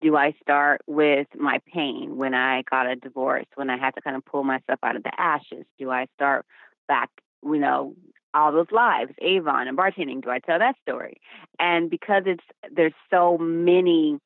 Do 0.01 0.17
I 0.17 0.35
start 0.41 0.81
with 0.87 1.27
my 1.39 1.61
pain 1.71 2.17
when 2.17 2.33
I 2.33 2.63
got 2.63 2.87
a 2.87 2.97
divorce, 2.97 3.45
when 3.57 3.69
I 3.69 3.77
had 3.77 3.95
to 3.97 4.01
kind 4.01 4.17
of 4.17 4.25
pull 4.25 4.43
myself 4.43 4.79
out 4.83 4.97
of 4.97 5.03
the 5.03 5.13
ashes? 5.21 5.67
Do 5.79 5.91
I 5.91 6.07
start 6.15 6.47
back, 6.89 7.11
you 7.45 7.59
know, 7.59 7.95
all 8.33 8.53
those 8.53 8.71
lives, 8.73 9.13
Avon 9.21 9.69
and 9.69 9.77
bartending? 9.77 10.23
Do 10.23 10.31
I 10.31 10.39
tell 10.39 10.61
that 10.61 10.77
story? 10.81 11.21
And 11.59 11.91
because 11.91 12.23
it's 12.25 12.45
there's 12.75 12.95
so 13.11 13.37
many 13.37 14.19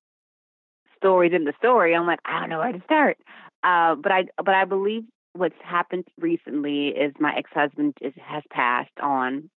stories 0.96 1.32
in 1.34 1.42
the 1.42 1.54
story, 1.58 1.96
I'm 1.96 2.06
like, 2.06 2.20
I 2.24 2.38
don't 2.38 2.50
know 2.50 2.60
where 2.60 2.70
to 2.70 2.82
start. 2.84 3.18
Uh, 3.64 3.96
but 3.96 4.12
I 4.12 4.26
but 4.36 4.54
I 4.54 4.66
believe 4.66 5.02
what's 5.34 5.54
happened 5.62 6.06
recently 6.18 6.88
is 6.88 7.12
my 7.18 7.34
ex-husband 7.36 7.94
is, 8.00 8.12
has 8.24 8.42
passed 8.50 8.98
on 9.02 9.50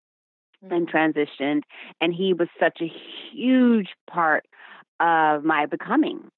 and 0.72 0.90
transitioned 0.92 1.62
and 2.02 2.14
he 2.14 2.34
was 2.34 2.48
such 2.60 2.82
a 2.82 2.92
huge 3.32 3.90
part 4.10 4.46
of 5.00 5.44
my 5.44 5.68
becoming. 5.68 6.30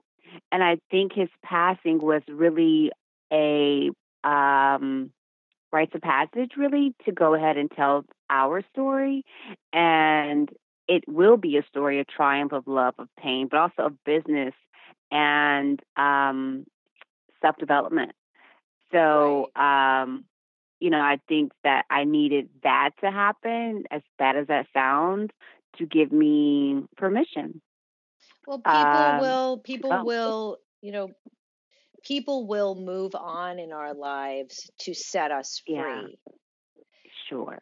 And 0.52 0.62
i 0.64 0.78
think 0.92 1.14
his 1.14 1.30
passing 1.44 2.00
was 2.00 2.22
really 2.28 2.92
a 3.32 3.90
um 4.24 5.12
rites 5.72 5.94
of 5.96 6.02
passage 6.02 6.52
really 6.58 6.94
to 7.06 7.12
go 7.12 7.34
ahead 7.34 7.56
and 7.56 7.72
tell 7.72 8.04
our 8.30 8.62
story. 8.74 9.24
And 9.72 10.50
it 10.88 11.04
will 11.08 11.38
be 11.38 11.58
a 11.58 11.64
story 11.68 12.00
of 12.00 12.08
triumph 12.08 12.52
of 12.52 12.68
love 12.68 12.96
of 13.00 13.08
pain 13.18 13.48
but 13.50 13.58
also 13.60 13.84
of 13.84 14.04
business 14.04 14.54
and 15.12 15.80
um 15.96 16.66
self-development 17.42 18.12
so 18.92 19.50
um 19.56 20.26
you 20.80 20.90
know, 20.90 21.02
I 21.02 21.20
think 21.28 21.52
that 21.66 21.86
I 21.90 22.06
needed 22.06 22.50
that 22.64 22.92
to 23.02 23.12
happen, 23.12 23.84
as 23.92 24.02
bad 24.18 24.38
as 24.38 24.48
that 24.48 24.66
sounds, 24.74 25.30
to 25.78 25.86
give 25.86 26.12
me 26.12 26.84
permission. 26.96 27.62
Well, 28.48 28.60
people 28.60 28.74
Um, 28.74 29.20
will 29.20 29.58
people 29.58 29.90
go. 29.90 30.04
will, 30.04 30.58
you 30.82 30.92
know, 30.94 31.10
people 32.04 32.48
will 32.48 32.76
move 32.76 33.14
on 33.16 33.60
in 33.60 33.74
our 33.74 33.94
lives 33.94 34.70
to 34.80 34.94
set 34.94 35.32
us 35.32 35.62
free. 35.66 35.76
Yeah. 35.76 36.08
Sure. 37.28 37.60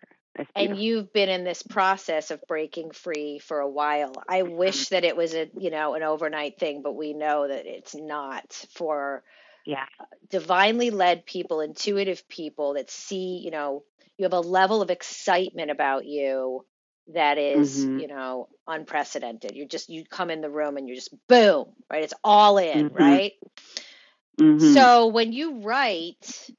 And 0.56 0.78
you've 0.78 1.12
been 1.12 1.30
in 1.30 1.44
this 1.44 1.64
process 1.64 2.30
of 2.30 2.40
breaking 2.48 2.92
free 2.92 3.40
for 3.40 3.60
a 3.60 3.68
while. 3.68 4.14
I 4.30 4.44
wish 4.44 4.90
that 4.90 5.04
it 5.04 5.18
was 5.18 5.34
a, 5.34 5.50
you 5.58 5.72
know, 5.72 5.96
an 5.96 6.04
overnight 6.04 6.60
thing, 6.60 6.84
but 6.84 6.94
we 6.96 7.14
know 7.14 7.48
that 7.48 7.66
it's 7.66 7.96
not 7.96 8.54
for 8.76 9.24
yeah. 9.68 9.86
divinely 10.30 10.92
led 10.92 11.26
people, 11.26 11.62
intuitive 11.62 12.28
people 12.30 12.76
that 12.76 12.92
see, 12.92 13.42
you 13.44 13.52
know, 13.52 13.84
you 14.18 14.26
have 14.26 14.34
a 14.34 14.42
level 14.42 14.82
of 14.82 14.92
excitement 14.92 15.72
about 15.72 16.06
you 16.06 16.66
that 17.14 17.38
is, 17.40 17.90
Mhm. 17.90 17.98
you 17.98 18.08
know, 18.08 18.50
unprecedented. 18.68 19.56
You 19.56 19.68
just 19.68 19.90
you 19.90 20.06
come 20.06 20.32
in 20.32 20.42
the 20.42 20.50
room 20.52 20.78
and 20.78 20.88
you're 20.88 20.96
just 20.96 21.16
boom, 21.30 21.74
right? 21.92 22.04
It's 22.04 22.16
all 22.24 22.60
in, 22.60 22.88
Mhm. 22.90 22.94
right? 22.94 23.34
Mhm. 24.40 24.74
So 24.74 25.08
when 25.08 25.34
you 25.34 25.62
write, 25.62 26.50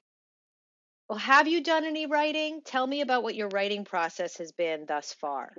well, 1.08 1.18
have 1.18 1.48
you 1.48 1.62
done 1.62 1.84
any 1.84 2.06
writing? 2.06 2.62
Tell 2.64 2.86
me 2.86 3.02
about 3.02 3.22
what 3.24 3.36
your 3.36 3.48
writing 3.48 3.84
process 3.84 4.38
has 4.38 4.52
been 4.52 4.86
thus 4.86 5.14
far. 5.14 5.52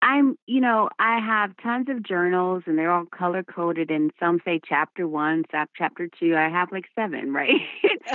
I'm, 0.00 0.36
you 0.46 0.60
know, 0.60 0.88
I 0.98 1.18
have 1.18 1.56
tons 1.62 1.88
of 1.88 2.02
journals 2.02 2.62
and 2.66 2.78
they're 2.78 2.92
all 2.92 3.06
color 3.06 3.42
coded 3.42 3.90
and 3.90 4.10
some 4.20 4.40
say 4.44 4.60
chapter 4.66 5.08
one, 5.08 5.44
chap- 5.50 5.70
chapter 5.76 6.08
two. 6.18 6.36
I 6.36 6.48
have 6.48 6.70
like 6.70 6.84
seven, 6.94 7.32
right? 7.34 7.60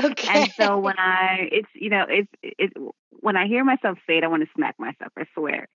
Okay. 0.04 0.28
and 0.30 0.54
so 0.58 0.78
when 0.80 0.98
I, 0.98 1.50
it's, 1.52 1.70
you 1.74 1.90
know, 1.90 2.06
it's, 2.08 2.30
it's, 2.42 2.74
when 3.20 3.36
I 3.36 3.48
hear 3.48 3.64
myself 3.64 3.98
say 4.08 4.18
it, 4.18 4.24
I 4.24 4.28
want 4.28 4.44
to 4.44 4.50
smack 4.56 4.76
myself, 4.80 5.12
I 5.18 5.26
swear. 5.34 5.68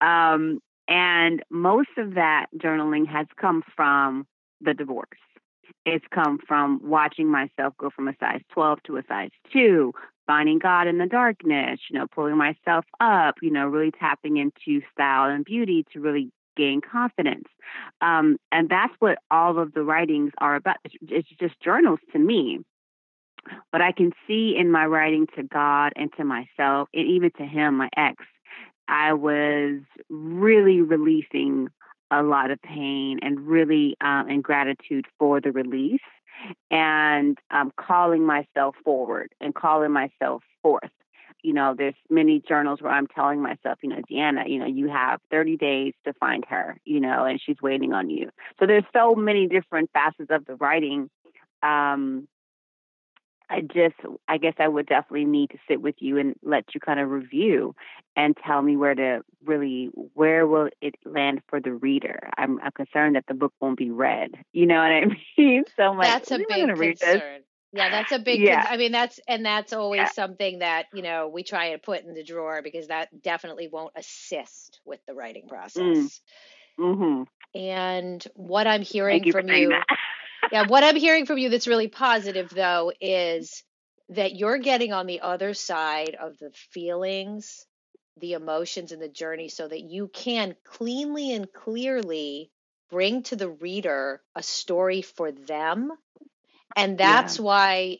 Um, 0.00 0.60
and 0.88 1.42
most 1.50 1.88
of 1.96 2.14
that 2.14 2.46
journaling 2.56 3.06
has 3.08 3.26
come 3.40 3.62
from 3.74 4.26
the 4.60 4.74
divorce. 4.74 5.08
It's 5.86 6.04
come 6.12 6.38
from 6.46 6.80
watching 6.82 7.30
myself 7.30 7.74
go 7.78 7.90
from 7.90 8.08
a 8.08 8.14
size 8.20 8.40
12 8.52 8.82
to 8.84 8.96
a 8.98 9.02
size 9.08 9.30
2, 9.52 9.92
finding 10.26 10.58
God 10.58 10.86
in 10.86 10.98
the 10.98 11.06
darkness, 11.06 11.80
you 11.90 11.98
know, 11.98 12.06
pulling 12.06 12.36
myself 12.36 12.84
up, 13.00 13.36
you 13.42 13.50
know, 13.50 13.66
really 13.66 13.90
tapping 13.90 14.36
into 14.36 14.80
style 14.92 15.30
and 15.30 15.44
beauty 15.44 15.84
to 15.92 16.00
really 16.00 16.30
gain 16.56 16.80
confidence. 16.80 17.48
Um, 18.00 18.38
and 18.52 18.68
that's 18.68 18.94
what 18.98 19.18
all 19.30 19.58
of 19.58 19.74
the 19.74 19.82
writings 19.82 20.32
are 20.38 20.54
about. 20.54 20.76
It's, 20.84 21.28
just 21.40 21.60
journals 21.60 21.98
to 22.12 22.18
me. 22.18 22.60
But 23.72 23.82
I 23.82 23.92
can 23.92 24.12
see 24.26 24.56
in 24.56 24.70
my 24.70 24.86
writing 24.86 25.26
to 25.36 25.42
God 25.42 25.92
and 25.96 26.10
to 26.16 26.24
myself, 26.24 26.88
and 26.94 27.06
even 27.06 27.30
to 27.36 27.44
him, 27.44 27.76
my 27.76 27.90
ex, 27.96 28.16
I 28.88 29.12
was 29.12 29.80
really 30.08 30.80
releasing 30.80 31.68
a 32.10 32.22
lot 32.22 32.50
of 32.50 32.60
pain 32.62 33.18
and 33.22 33.40
really 33.40 33.96
um, 34.00 34.30
in 34.30 34.40
gratitude 34.40 35.06
for 35.18 35.40
the 35.40 35.52
release 35.52 36.00
and 36.70 37.38
um, 37.50 37.72
calling 37.78 38.24
myself 38.24 38.74
forward 38.84 39.32
and 39.40 39.54
calling 39.54 39.92
myself 39.92 40.42
forth. 40.62 40.90
You 41.42 41.52
know, 41.52 41.74
there's 41.76 41.94
many 42.08 42.40
journals 42.40 42.80
where 42.80 42.92
I'm 42.92 43.06
telling 43.06 43.42
myself, 43.42 43.78
you 43.82 43.90
know, 43.90 44.00
DeAnna, 44.10 44.48
you 44.48 44.58
know, 44.58 44.66
you 44.66 44.88
have 44.88 45.20
30 45.30 45.58
days 45.58 45.92
to 46.06 46.14
find 46.14 46.42
her, 46.48 46.78
you 46.86 47.00
know, 47.00 47.24
and 47.24 47.38
she's 47.44 47.60
waiting 47.62 47.92
on 47.92 48.08
you. 48.08 48.30
So 48.58 48.66
there's 48.66 48.84
so 48.94 49.14
many 49.14 49.46
different 49.46 49.90
facets 49.92 50.30
of 50.30 50.46
the 50.46 50.56
writing. 50.56 51.10
Um, 51.62 52.28
I 53.54 53.60
just, 53.60 53.94
I 54.26 54.38
guess 54.38 54.54
I 54.58 54.66
would 54.66 54.86
definitely 54.86 55.26
need 55.26 55.50
to 55.50 55.58
sit 55.68 55.80
with 55.80 55.94
you 55.98 56.18
and 56.18 56.34
let 56.42 56.74
you 56.74 56.80
kind 56.80 56.98
of 56.98 57.08
review 57.08 57.76
and 58.16 58.36
tell 58.36 58.60
me 58.60 58.76
where 58.76 58.94
to 58.96 59.22
really, 59.44 59.90
where 60.14 60.44
will 60.44 60.70
it 60.80 60.96
land 61.04 61.40
for 61.48 61.60
the 61.60 61.72
reader? 61.72 62.28
I'm, 62.36 62.60
I'm 62.60 62.72
concerned 62.72 63.14
that 63.14 63.26
the 63.28 63.34
book 63.34 63.52
won't 63.60 63.78
be 63.78 63.92
read. 63.92 64.32
You 64.52 64.66
know 64.66 64.74
what 64.74 64.90
I 64.90 65.04
mean? 65.38 65.64
So 65.76 65.92
like, 65.92 66.08
that's 66.08 66.32
a 66.32 66.38
big 66.38 66.48
gonna 66.48 66.74
read 66.74 66.98
this?" 66.98 67.08
concern. 67.08 67.42
Yeah, 67.72 67.90
that's 67.90 68.12
a 68.12 68.18
big. 68.20 68.40
Yeah. 68.40 68.62
Con- 68.62 68.72
I 68.72 68.76
mean, 68.76 68.92
that's 68.92 69.18
and 69.26 69.44
that's 69.44 69.72
always 69.72 69.98
Yeah. 69.98 70.10
something 70.10 70.60
that 70.60 70.86
you 70.94 71.02
know 71.02 71.28
we 71.28 71.42
try 71.42 71.66
and 71.66 71.82
put 71.82 72.04
in 72.04 72.14
the 72.14 72.22
drawer 72.22 72.60
because 72.62 72.86
that 72.88 73.20
definitely 73.20 73.68
won't 73.68 73.92
assist 73.96 74.80
with 74.84 75.00
the 75.06 75.14
writing 75.14 75.48
process. 75.48 76.20
Mm-hmm. 76.78 77.22
And 77.58 78.24
what 78.34 78.66
I'm 78.66 78.82
hearing 78.82 79.24
you 79.24 79.32
from 79.32 79.48
you. 79.48 79.72
Yeah, 80.50 80.62
what 80.62 80.84
I'm 80.84 80.96
hearing 80.96 81.26
from 81.26 81.38
you 81.38 81.50
that's 81.50 81.68
really 81.68 81.88
positive 81.88 82.50
though 82.50 82.92
is 83.00 83.62
that 84.10 84.36
you're 84.36 84.58
getting 84.58 84.92
on 84.92 85.06
the 85.06 85.20
other 85.20 85.54
side 85.54 86.16
of 86.20 86.38
the 86.38 86.52
feelings, 86.72 87.66
the 88.18 88.34
emotions, 88.34 88.92
and 88.92 89.02
the 89.02 89.08
journey 89.08 89.48
so 89.48 89.68
that 89.68 89.82
you 89.82 90.08
can 90.08 90.54
cleanly 90.66 91.32
and 91.32 91.52
clearly 91.52 92.50
bring 92.90 93.22
to 93.24 93.36
the 93.36 93.50
reader 93.50 94.22
a 94.36 94.42
story 94.42 95.02
for 95.02 95.32
them. 95.32 95.92
And 96.76 96.98
Yeah. 97.02 97.36
that's 97.36 97.38
why 97.40 97.98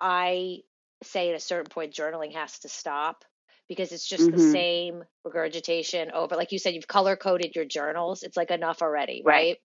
I 0.00 0.60
say 1.04 1.30
at 1.30 1.36
a 1.36 1.40
certain 1.40 1.70
point, 1.70 1.94
journaling 1.94 2.34
has 2.34 2.58
to 2.60 2.68
stop 2.68 3.24
because 3.68 3.92
it's 3.92 4.08
just 4.08 4.30
the 4.30 4.38
Mhm. 4.38 4.38
same 4.38 5.04
regurgitation 5.24 6.10
over. 6.12 6.36
Like 6.36 6.52
you 6.52 6.58
said, 6.58 6.74
you've 6.74 6.88
color 6.88 7.16
coded 7.16 7.54
your 7.56 7.64
journals. 7.66 8.22
It's 8.22 8.36
like 8.36 8.50
enough 8.50 8.82
already, 8.82 9.22
Right. 9.24 9.48
right? 9.48 9.58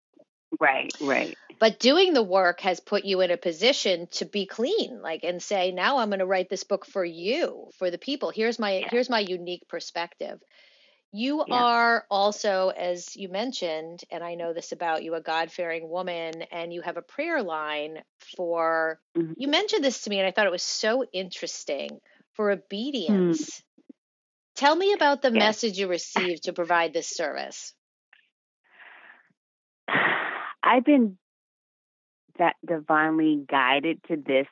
Right, 0.60 0.94
right. 1.00 1.38
But 1.62 1.80
doing 1.80 2.14
the 2.14 2.24
work 2.24 2.62
has 2.62 2.80
put 2.82 3.06
you 3.06 3.22
in 3.22 3.32
a 3.32 3.38
position 3.38 4.08
to 4.12 4.26
be 4.26 4.48
clean 4.48 5.02
like 5.02 5.24
and 5.24 5.42
say 5.42 5.72
now 5.72 6.00
i'm 6.00 6.10
going 6.10 6.20
to 6.20 6.26
write 6.26 6.50
this 6.50 6.66
book 6.66 6.86
for 6.86 7.06
you 7.06 7.70
for 7.78 7.92
the 7.92 8.00
people 8.00 8.32
here's 8.32 8.60
my 8.60 8.84
Yeah. 8.84 8.90
here's 8.92 9.10
my 9.10 9.20
unique 9.20 9.68
perspective 9.70 10.42
you 11.14 11.46
Yeah. 11.46 11.54
are 11.54 12.06
also 12.10 12.70
as 12.70 13.16
you 13.16 13.30
mentioned 13.30 14.04
and 14.12 14.24
i 14.24 14.36
know 14.36 14.54
this 14.54 14.74
about 14.74 15.04
you 15.04 15.16
a 15.16 15.22
god-fearing 15.22 15.88
woman 15.90 16.42
and 16.52 16.74
you 16.74 16.82
have 16.82 16.98
a 16.98 17.02
prayer 17.04 17.44
line 17.44 18.02
for 18.38 19.00
Mhm. 19.18 19.36
you 19.38 19.48
mentioned 19.48 19.84
this 19.84 20.02
to 20.04 20.10
me 20.10 20.20
and 20.20 20.28
i 20.28 20.32
thought 20.32 20.48
it 20.48 20.52
was 20.52 20.64
so 20.64 21.06
interesting 21.14 22.00
for 22.34 22.52
obedience 22.52 23.62
tell 24.56 24.76
me 24.76 24.94
about 24.94 25.22
the 25.22 25.32
Yes. 25.32 25.40
message 25.40 25.78
you 25.78 25.88
received 25.88 26.44
to 26.44 26.54
provide 26.54 26.94
this 26.94 27.08
service 27.10 27.74
I've 30.64 30.86
been 30.86 31.18
that 32.42 32.56
divinely 32.66 33.46
guided 33.48 34.04
to 34.08 34.18
this 34.18 34.48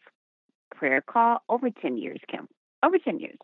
prayer 0.75 1.01
call 1.01 1.39
over 1.50 1.69
10 1.72 1.98
years, 1.98 2.19
Kim. 2.29 2.48
Over 2.84 3.00
10 3.00 3.19
years. 3.19 3.38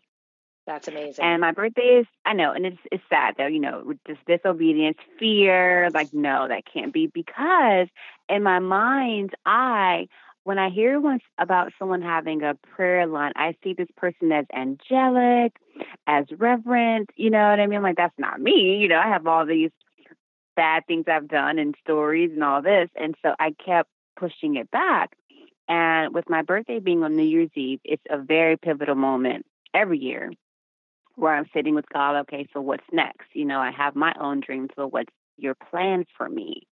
that's 0.66 0.86
amazing 0.86 1.24
And 1.24 1.40
my 1.40 1.50
birthday 1.50 1.98
is, 2.00 2.06
I 2.24 2.32
know, 2.32 2.52
and 2.52 2.64
it's, 2.64 2.78
it's 2.92 3.02
sad 3.10 3.34
though, 3.36 3.48
you 3.48 3.58
know, 3.58 3.82
with 3.84 3.98
just 4.06 4.24
disobedience, 4.24 4.98
fear, 5.18 5.90
like, 5.92 6.14
no, 6.14 6.46
that 6.46 6.62
can't 6.72 6.92
be 6.92 7.08
because 7.08 7.88
in 8.28 8.44
my 8.44 8.60
mind's 8.60 9.34
eye, 9.44 10.06
when 10.44 10.60
I 10.60 10.70
hear 10.70 11.00
once 11.00 11.24
about 11.38 11.72
someone 11.76 12.02
having 12.02 12.44
a 12.44 12.54
prayer 12.54 13.04
line, 13.08 13.32
I 13.34 13.56
see 13.64 13.74
this 13.74 13.88
person 13.96 14.30
as 14.30 14.46
angelic, 14.54 15.56
as 16.06 16.26
reverent, 16.38 17.10
you 17.16 17.30
know 17.30 17.50
what 17.50 17.58
I 17.58 17.66
mean? 17.66 17.82
Like, 17.82 17.96
that's 17.96 18.16
not 18.16 18.40
me. 18.40 18.78
You 18.80 18.86
know, 18.86 18.98
I 18.98 19.08
have 19.08 19.26
all 19.26 19.44
these 19.44 19.72
bad 20.54 20.86
things 20.86 21.06
I've 21.08 21.26
done 21.26 21.58
and 21.58 21.74
stories 21.82 22.30
and 22.32 22.44
all 22.44 22.62
this. 22.62 22.88
And 22.94 23.16
so 23.22 23.34
I 23.40 23.56
kept 23.64 23.90
pushing 24.16 24.56
it 24.56 24.70
back. 24.70 25.16
And 25.68 26.14
with 26.14 26.28
my 26.28 26.42
birthday 26.42 26.78
being 26.78 27.02
on 27.02 27.16
New 27.16 27.24
Year's 27.24 27.50
Eve, 27.54 27.80
it's 27.84 28.02
a 28.08 28.18
very 28.18 28.56
pivotal 28.56 28.94
moment 28.94 29.46
every 29.74 29.98
year 29.98 30.32
where 31.16 31.34
I'm 31.34 31.46
sitting 31.52 31.74
with 31.74 31.88
God. 31.92 32.20
Okay, 32.20 32.46
so 32.52 32.60
what's 32.60 32.84
next? 32.92 33.26
You 33.32 33.44
know, 33.44 33.58
I 33.58 33.70
have 33.72 33.96
my 33.96 34.14
own 34.20 34.40
dreams. 34.40 34.70
So 34.76 34.86
what's 34.86 35.12
your 35.36 35.54
plan 35.54 36.04
for 36.16 36.28
me? 36.28 36.66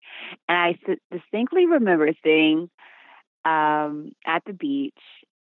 And 0.49 0.57
I 0.57 0.95
distinctly 1.11 1.67
remember 1.67 2.11
sitting 2.23 2.71
um, 3.45 4.13
at 4.27 4.43
the 4.47 4.53
beach. 4.53 4.95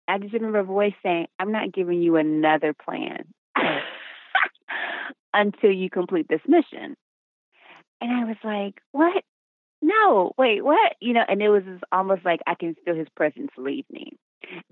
I 0.08 0.18
just 0.20 0.34
remember 0.34 0.60
a 0.60 0.64
voice 0.64 0.94
saying, 1.04 1.28
I'm 1.40 1.52
not 1.52 1.74
giving 1.74 2.02
you 2.02 2.18
another 2.18 2.74
plan 2.74 3.26
until 5.34 5.72
you 5.72 5.90
complete 5.90 6.28
this 6.30 6.42
mission. 6.48 6.96
And 8.02 8.12
I 8.12 8.26
was 8.26 8.38
like, 8.44 8.82
what? 8.92 9.24
No, 10.02 10.34
wait, 10.38 10.64
what? 10.64 10.96
You 11.00 11.14
know, 11.14 11.24
and 11.28 11.42
it 11.42 11.50
was 11.50 11.64
almost 11.92 12.26
like 12.26 12.42
I 12.48 12.56
can 12.56 12.76
feel 12.86 12.96
his 12.96 13.10
presence 13.16 13.52
leave 13.58 13.86
me. 13.92 14.18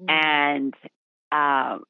Mm. 0.02 0.10
And 0.10 0.74
um 1.32 1.84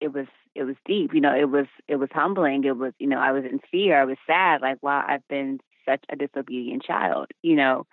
it 0.00 0.12
was 0.12 0.26
it 0.54 0.64
was 0.64 0.76
deep, 0.86 1.12
you 1.14 1.20
know, 1.20 1.34
it 1.34 1.48
was 1.48 1.66
it 1.86 1.96
was 1.96 2.08
humbling. 2.12 2.64
It 2.64 2.76
was, 2.76 2.92
you 2.98 3.06
know, 3.06 3.18
I 3.18 3.32
was 3.32 3.44
in 3.44 3.60
fear. 3.70 4.00
I 4.00 4.04
was 4.04 4.16
sad, 4.26 4.60
like, 4.60 4.78
wow, 4.82 5.04
I've 5.06 5.26
been 5.28 5.60
such 5.86 6.04
a 6.10 6.16
disobedient 6.16 6.82
child, 6.82 7.28
you 7.42 7.56
know, 7.56 7.86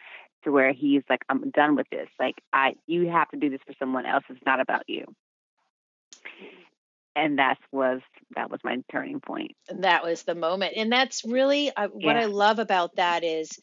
to 0.44 0.52
where 0.52 0.74
he's 0.74 1.04
like, 1.10 1.24
I'm 1.30 1.50
done 1.52 1.76
with 1.76 1.88
this. 1.92 2.10
Like 2.20 2.36
I 2.54 2.76
you 2.88 3.10
have 3.10 3.30
to 3.30 3.38
do 3.38 3.50
this 3.50 3.62
for 3.66 3.74
someone 3.80 4.06
else. 4.06 4.24
It's 4.30 4.46
not 4.46 4.60
about 4.60 4.84
you. 4.88 5.06
And 7.16 7.40
that 7.40 7.58
was 7.72 8.02
that 8.36 8.52
was 8.52 8.60
my 8.64 8.78
turning 8.92 9.22
point. 9.22 9.56
that 9.70 10.04
was 10.04 10.24
the 10.24 10.36
moment 10.36 10.74
and 10.76 10.92
that's 10.92 11.24
really 11.24 11.72
uh, 11.76 11.88
what 11.88 12.18
i 12.18 12.26
love 12.26 12.60
about 12.60 12.96
that 12.98 13.24
is 13.24 13.58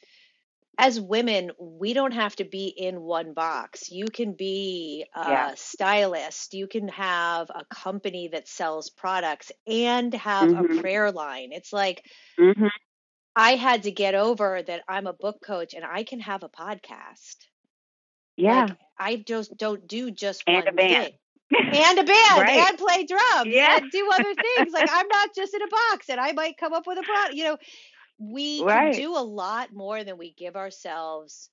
as 0.78 1.00
women 1.00 1.50
we 1.60 1.92
don't 1.92 2.12
have 2.12 2.34
to 2.36 2.44
be 2.44 2.66
in 2.68 3.00
one 3.00 3.34
box 3.34 3.90
you 3.90 4.06
can 4.06 4.32
be 4.32 5.04
a 5.14 5.30
Yeah. 5.30 5.54
stylist 5.54 6.54
you 6.54 6.66
can 6.66 6.88
have 6.88 7.50
a 7.50 7.64
company 7.66 8.28
that 8.28 8.48
sells 8.48 8.88
products 8.90 9.52
and 9.66 10.12
have 10.14 10.50
a 10.50 10.54
Mhm. 10.62 10.80
prayer 10.80 11.12
line 11.12 11.52
it's 11.52 11.72
like 11.72 12.04
Mhm. 12.38 12.70
i 13.36 13.56
had 13.56 13.82
to 13.84 13.90
get 13.92 14.14
over 14.14 14.62
that 14.62 14.82
i'm 14.88 15.06
a 15.06 15.12
book 15.12 15.40
coach 15.44 15.74
and 15.74 15.84
i 15.84 16.04
can 16.04 16.20
have 16.20 16.42
a 16.42 16.48
podcast 16.48 17.36
Yeah. 18.36 18.64
like 18.66 18.78
I 18.98 19.16
just 19.16 19.56
don't 19.56 19.86
do 19.88 20.10
just 20.12 20.44
and 20.46 20.56
one 20.64 20.68
a 20.68 20.72
band. 20.72 21.04
thing. 21.06 21.18
And 21.74 21.98
a 21.98 22.04
band 22.14 22.40
Right. 22.40 22.68
and 22.68 22.78
play 22.78 23.04
drums 23.04 23.46
Yeah. 23.52 23.78
and 23.78 23.90
do 23.90 24.08
other 24.12 24.32
things. 24.34 24.72
Like 24.72 24.88
I'm 24.90 25.08
not 25.08 25.34
just 25.34 25.52
in 25.54 25.60
a 25.62 25.66
box 25.66 26.08
and 26.08 26.20
I 26.20 26.32
might 26.32 26.56
come 26.56 26.72
up 26.72 26.86
with 26.86 26.98
a 26.98 27.02
product. 27.02 27.34
You 27.34 27.44
know, 27.44 27.56
we 28.18 28.64
Right. 28.64 28.66
can 28.66 28.90
do 28.90 29.16
a 29.16 29.20
lot 29.22 29.72
more 29.72 30.04
than 30.04 30.18
we 30.18 30.32
give 30.32 30.56
ourselves 30.56 31.50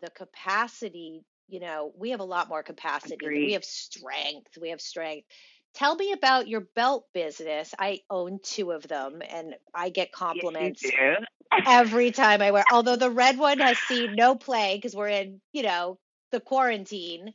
the 0.00 0.10
capacity. 0.10 1.24
You 1.48 1.60
know, 1.60 1.92
we 1.96 2.10
have 2.10 2.20
a 2.20 2.24
lot 2.24 2.48
more 2.48 2.62
capacity. 2.62 3.40
We 3.42 3.52
have 3.52 3.64
strength. 3.64 4.56
We 4.60 4.70
have 4.70 4.80
strength. 4.80 5.26
Tell 5.74 5.94
me 5.94 6.12
about 6.12 6.48
your 6.48 6.62
belt 6.74 7.06
business. 7.14 7.74
I 7.78 8.00
own 8.10 8.40
two 8.42 8.72
of 8.72 8.86
them 8.88 9.22
and 9.28 9.54
I 9.74 9.90
get 9.90 10.12
compliments 10.12 10.92
Yes, 10.92 11.66
every 11.66 12.10
time 12.12 12.42
I 12.42 12.50
wear. 12.52 12.64
Although 12.70 12.96
the 12.96 13.10
red 13.10 13.38
one 13.38 13.60
has 13.60 13.80
seen 13.80 14.14
no 14.14 14.34
play 14.36 14.76
because 14.76 14.94
we're 14.94 15.08
in, 15.08 15.40
you 15.52 15.62
know, 15.62 15.98
the 16.32 16.40
quarantine. 16.40 17.34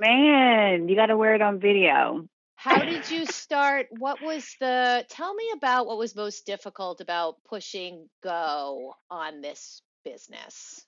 Man, 0.00 0.88
you 0.88 0.96
got 0.96 1.06
to 1.06 1.16
wear 1.16 1.34
it 1.34 1.42
on 1.42 1.58
video. 1.60 2.28
How 2.62 2.84
did 2.84 3.10
you 3.10 3.26
start? 3.26 3.88
What 3.90 4.20
was 4.22 4.54
the? 4.60 5.04
Tell 5.08 5.34
me 5.34 5.50
about 5.54 5.86
what 5.86 5.98
was 5.98 6.14
most 6.14 6.46
difficult 6.46 7.00
about 7.00 7.42
pushing 7.44 8.08
go 8.22 8.94
on 9.10 9.40
this 9.40 9.82
business. 10.04 10.86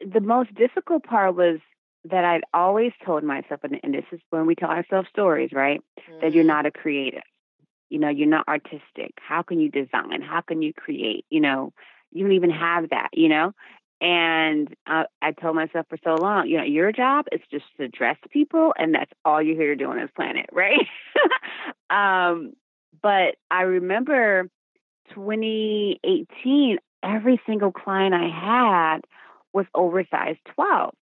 The 0.00 0.20
most 0.20 0.54
difficult 0.54 1.04
part 1.04 1.34
was 1.36 1.60
that 2.04 2.24
I'd 2.24 2.44
always 2.54 2.92
told 3.04 3.22
myself, 3.24 3.60
and, 3.64 3.78
and 3.82 3.94
this 3.94 4.04
is 4.12 4.20
when 4.30 4.46
we 4.46 4.54
tell 4.54 4.70
ourselves 4.70 5.08
stories, 5.10 5.50
right? 5.52 5.80
That 6.20 6.32
you're 6.32 6.44
Mhm. 6.44 6.44
not 6.44 6.66
a 6.66 6.70
creative. 6.70 7.22
You 7.90 7.98
know, 7.98 8.08
you're 8.08 8.28
not 8.28 8.48
artistic. 8.48 9.12
How 9.16 9.42
can 9.42 9.60
you 9.60 9.70
design? 9.70 10.22
How 10.22 10.40
can 10.40 10.62
you 10.62 10.72
create? 10.74 11.26
You 11.30 11.40
know, 11.40 11.72
you 12.12 12.24
don't 12.24 12.34
even 12.34 12.50
have 12.50 12.90
that, 12.90 13.10
you 13.12 13.28
know? 13.28 13.52
And 14.00 14.74
uh, 14.86 15.04
I 15.20 15.32
told 15.32 15.56
myself 15.56 15.86
for 15.88 15.98
so 16.02 16.14
long, 16.14 16.48
you 16.48 16.56
know, 16.56 16.64
your 16.64 16.90
job 16.90 17.26
is 17.32 17.40
just 17.50 17.66
to 17.78 17.88
dress 17.88 18.16
people, 18.30 18.72
and 18.78 18.94
that's 18.94 19.12
all 19.24 19.42
you're 19.42 19.56
here 19.56 19.74
to 19.74 19.76
do 19.76 19.90
on 19.90 19.98
this 19.98 20.10
planet, 20.16 20.46
right? 20.52 20.86
um, 21.90 22.54
but 23.02 23.36
I 23.50 23.62
remember 23.62 24.48
2018, 25.14 26.78
every 27.02 27.40
single 27.46 27.72
client 27.72 28.14
I 28.14 28.28
had 28.28 29.00
was 29.52 29.66
oversized 29.74 30.38
12. 30.54 30.94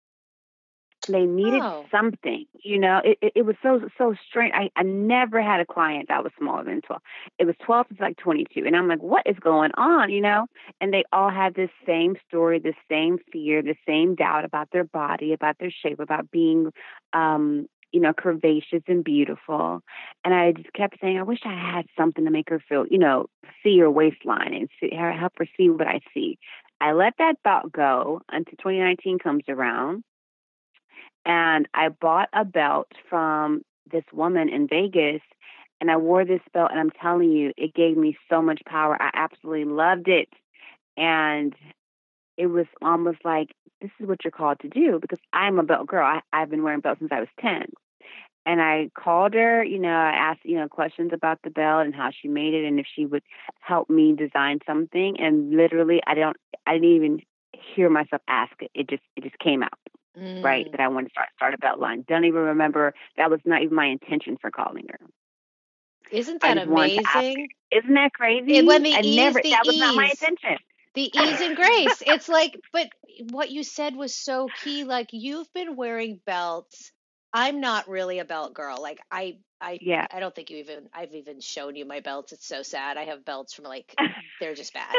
They 1.08 1.24
needed 1.26 1.64
Oh. 1.64 1.90
something, 1.90 2.44
you 2.62 2.78
know. 2.78 3.00
It, 3.04 3.18
it 3.22 3.32
it 3.36 3.42
was 3.46 3.56
so 3.62 3.80
so 3.96 4.14
strange. 4.28 4.52
I, 4.54 4.70
I 4.76 4.82
never 4.82 5.42
had 5.42 5.60
a 5.60 5.66
client 5.66 6.08
that 6.08 6.22
was 6.22 6.32
smaller 6.38 6.64
than 6.64 6.82
12. 6.82 7.02
It 7.38 7.44
was 7.46 7.56
12 7.64 7.88
to 7.88 7.94
like 8.00 8.16
22, 8.18 8.64
and 8.66 8.76
I'm 8.76 8.88
like, 8.88 9.02
what 9.02 9.22
is 9.26 9.36
going 9.40 9.70
on, 9.76 10.10
you 10.10 10.20
know? 10.20 10.46
And 10.80 10.92
they 10.92 11.04
all 11.12 11.30
had 11.30 11.54
this 11.54 11.70
same 11.86 12.16
story, 12.28 12.58
the 12.58 12.74
same 12.90 13.18
fear, 13.32 13.62
the 13.62 13.76
same 13.86 14.14
doubt 14.14 14.44
about 14.44 14.68
their 14.72 14.84
body, 14.84 15.32
about 15.32 15.56
their 15.58 15.70
shape, 15.70 16.00
about 16.00 16.30
being, 16.30 16.70
um, 17.12 17.66
you 17.92 18.00
know, 18.00 18.12
curvaceous 18.12 18.82
and 18.86 19.02
beautiful. 19.04 19.80
And 20.24 20.34
I 20.34 20.52
just 20.52 20.72
kept 20.74 20.98
saying, 21.00 21.18
I 21.18 21.22
wish 21.22 21.40
I 21.44 21.54
had 21.76 21.86
something 21.96 22.24
to 22.24 22.30
make 22.30 22.50
her 22.50 22.60
feel, 22.68 22.86
you 22.90 22.98
know, 22.98 23.26
see 23.62 23.78
her 23.78 23.90
waistline 23.90 24.52
and 24.54 24.68
see, 24.80 24.94
help 24.94 25.32
her 25.38 25.46
see 25.56 25.70
what 25.70 25.86
I 25.86 26.00
see. 26.14 26.38
I 26.80 26.92
let 26.92 27.14
that 27.18 27.36
thought 27.44 27.72
go 27.72 28.20
until 28.30 28.54
2019 28.60 29.18
comes 29.18 29.44
around. 29.48 30.04
And 31.28 31.68
I 31.74 31.90
bought 31.90 32.28
a 32.32 32.44
belt 32.44 32.88
from 33.08 33.62
this 33.92 34.04
woman 34.12 34.48
in 34.48 34.66
Vegas. 34.66 35.22
And 35.80 35.92
I 35.92 35.96
wore 35.96 36.24
this 36.24 36.40
belt, 36.52 36.72
and 36.72 36.80
I'm 36.80 36.90
telling 36.90 37.30
you, 37.30 37.52
it 37.56 37.72
gave 37.72 37.96
me 37.96 38.18
so 38.28 38.42
much 38.42 38.60
power. 38.66 39.00
I 39.00 39.10
absolutely 39.14 39.66
loved 39.66 40.08
it. 40.08 40.28
And 40.96 41.54
it 42.36 42.46
was 42.46 42.66
almost 42.82 43.18
like, 43.24 43.50
this 43.80 43.90
is 44.00 44.08
what 44.08 44.24
you're 44.24 44.32
called 44.32 44.58
to 44.60 44.68
do 44.68 44.98
because 45.00 45.20
I'm 45.32 45.60
a 45.60 45.62
belt 45.62 45.86
girl. 45.86 46.04
I, 46.04 46.20
I've 46.32 46.50
been 46.50 46.64
wearing 46.64 46.80
belts 46.80 46.98
since 46.98 47.12
I 47.12 47.20
was 47.20 47.28
10 47.40 47.66
and 48.48 48.62
I 48.62 48.90
called 48.94 49.34
her, 49.34 49.62
you 49.62 49.78
know, 49.78 49.90
I 49.94 50.10
asked, 50.10 50.40
you 50.42 50.56
know, 50.56 50.68
questions 50.68 51.10
about 51.12 51.38
the 51.44 51.50
belt 51.50 51.84
and 51.84 51.94
how 51.94 52.10
she 52.10 52.28
made 52.28 52.54
it 52.54 52.64
and 52.66 52.80
if 52.80 52.86
she 52.96 53.04
would 53.04 53.22
help 53.60 53.90
me 53.90 54.14
design 54.14 54.60
something. 54.66 55.20
And 55.20 55.50
literally 55.54 56.00
I 56.06 56.14
don't 56.14 56.36
I 56.66 56.74
didn't 56.74 56.88
even 56.96 57.20
hear 57.52 57.90
myself 57.90 58.22
ask 58.26 58.52
it. 58.60 58.70
It 58.74 58.88
just 58.88 59.02
it 59.16 59.24
just 59.24 59.38
came 59.38 59.62
out, 59.62 59.78
right? 60.42 60.66
Mm. 60.66 60.70
That 60.72 60.80
I 60.80 60.88
wanted 60.88 61.08
to 61.08 61.12
start 61.12 61.28
start 61.36 61.54
a 61.54 61.58
belt 61.58 61.78
line. 61.78 62.04
Don't 62.08 62.24
even 62.24 62.40
remember 62.40 62.94
that 63.16 63.30
was 63.30 63.40
not 63.44 63.62
even 63.62 63.74
my 63.74 63.86
intention 63.86 64.36
for 64.40 64.50
calling 64.50 64.86
her. 64.88 64.98
Isn't 66.10 66.40
that 66.42 66.58
amazing? 66.58 67.48
Isn't 67.70 67.94
that 67.94 68.12
crazy? 68.12 68.58
It- 68.58 68.66
when 68.66 68.82
the 68.82 68.90
I 68.94 69.00
ease- 69.02 69.16
never 69.16 69.40
the 69.42 69.50
that 69.50 69.66
was 69.66 69.76
not 69.76 69.94
my 69.94 70.10
intention. 70.10 70.58
The 70.94 71.02
ease 71.18 71.40
and 71.40 71.56
grace. 71.56 72.02
It's 72.06 72.28
like, 72.28 72.58
but 72.72 72.88
what 73.30 73.50
you 73.50 73.62
said 73.62 73.94
was 73.94 74.14
so 74.14 74.48
key. 74.48 74.84
Like 74.84 75.08
you've 75.12 75.52
been 75.52 75.76
wearing 75.76 76.20
belts. 76.24 76.92
I'm 77.32 77.60
not 77.60 77.88
really 77.88 78.18
a 78.20 78.24
belt 78.24 78.54
girl. 78.54 78.80
Like 78.80 78.98
I, 79.10 79.38
I, 79.60 79.80
Yeah. 79.80 80.06
I 80.10 80.20
don't 80.20 80.34
think 80.34 80.50
you 80.50 80.58
even. 80.58 80.88
I've 80.92 81.14
even 81.14 81.40
shown 81.40 81.76
you 81.76 81.84
my 81.84 82.00
belts. 82.00 82.32
It's 82.32 82.46
so 82.46 82.62
sad. 82.62 82.96
I 82.96 83.04
have 83.04 83.24
belts 83.24 83.54
from 83.54 83.64
like 83.64 83.98
they're 84.40 84.54
just 84.54 84.74
bad. 84.74 84.98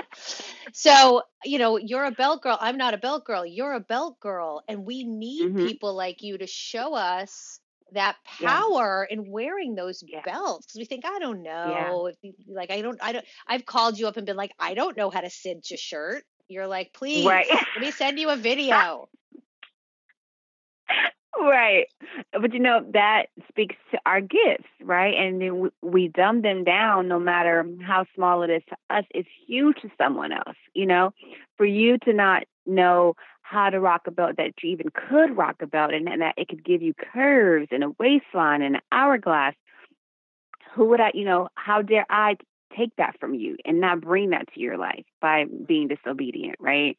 So 0.74 1.22
you 1.43 1.58
know, 1.60 1.78
you're 1.78 2.06
a 2.06 2.12
belt 2.12 2.41
girl. 2.41 2.58
I'm 2.60 2.78
not 2.78 2.93
a 2.93 2.98
belt 2.98 3.26
girl. 3.26 3.45
You're 3.45 3.74
a 3.74 3.80
belt 3.80 4.19
girl, 4.19 4.63
and 4.67 4.86
we 4.86 5.04
need 5.04 5.50
Mhm. 5.50 5.58
people 5.58 5.95
like 5.95 6.22
you 6.22 6.38
to 6.38 6.48
show 6.48 6.93
us 6.95 7.60
that 7.93 8.15
Yeah. 8.39 8.62
power 8.63 9.08
in 9.10 9.30
wearing 9.32 9.76
those 9.76 10.04
Yeah. 10.08 10.24
belts 10.24 10.65
because 10.65 10.80
we 10.80 10.86
think 10.86 11.06
I 11.06 11.19
don't 11.19 11.43
know 11.43 12.12
you, 12.22 12.34
like 12.48 12.72
I 12.72 12.82
don't 12.82 13.00
I 13.02 13.13
don't 13.13 13.26
I've 13.48 13.65
called 13.65 13.98
you 14.00 14.08
up 14.08 14.17
and 14.17 14.26
been 14.26 14.36
like 14.38 14.52
I 14.60 14.74
don't 14.74 14.98
know 14.98 15.10
how 15.10 15.22
to 15.22 15.30
cinch 15.30 15.72
a 15.72 15.78
shirt. 15.78 16.24
You're 16.48 16.67
like, 16.67 16.93
please 16.93 17.34
Right. 17.34 17.48
let 17.76 17.82
me 17.82 17.91
send 17.91 18.19
you 18.19 18.30
a 18.30 18.36
video. 18.38 19.10
Right. 21.43 21.86
But 22.34 22.54
you 22.54 22.60
know 22.60 22.86
that 22.93 23.28
speaks 23.47 23.75
to 23.91 23.99
our 24.06 24.21
gifts 24.21 24.69
right? 24.82 25.13
And 25.15 25.41
then 25.41 25.60
we, 25.60 25.69
we 25.82 26.08
dumb 26.08 26.41
them 26.41 26.63
down 26.63 27.08
no 27.08 27.19
matter 27.19 27.65
how 27.86 28.06
small 28.15 28.43
it 28.43 28.49
is 28.49 28.63
to 28.69 28.75
us. 28.89 29.06
It's 29.12 29.30
huge 29.47 29.82
to 29.82 29.91
someone 29.97 30.32
else 30.32 30.56
you 30.73 30.86
know? 30.86 31.12
For 31.58 31.65
you 31.65 31.97
to 31.99 32.13
not 32.13 32.43
know 32.65 33.15
how 33.41 33.69
to 33.69 33.80
rock 33.80 34.04
a 34.06 34.12
belt 34.12 34.38
that 34.38 34.54
you 34.62 34.69
even 34.69 34.88
could 34.93 35.36
rock 35.36 35.58
a 35.62 35.67
belt 35.67 35.93
and, 35.93 36.08
and 36.08 36.21
that 36.21 36.36
it 36.38 36.47
could 36.47 36.63
give 36.63 36.82
you 36.82 36.93
curves 36.93 37.67
and 37.71 37.84
a 37.84 37.91
waistline 37.99 38.62
and 38.62 38.75
an 38.75 38.82
hourglass. 38.91 39.56
Who 40.73 40.86
would 40.86 41.02
i 41.02 41.12
you 41.13 41.25
know 41.25 41.49
how 41.56 41.82
dare 41.82 42.06
i 42.10 42.38
take 42.78 42.95
that 42.97 43.19
from 43.19 43.34
you 43.34 43.58
and 43.65 43.82
not 43.82 44.02
bring 44.02 44.30
that 44.30 44.54
to 44.54 44.60
your 44.60 44.78
life 44.78 45.04
by 45.19 45.45
being 45.67 45.88
disobedient 45.88 46.56
right 46.60 46.97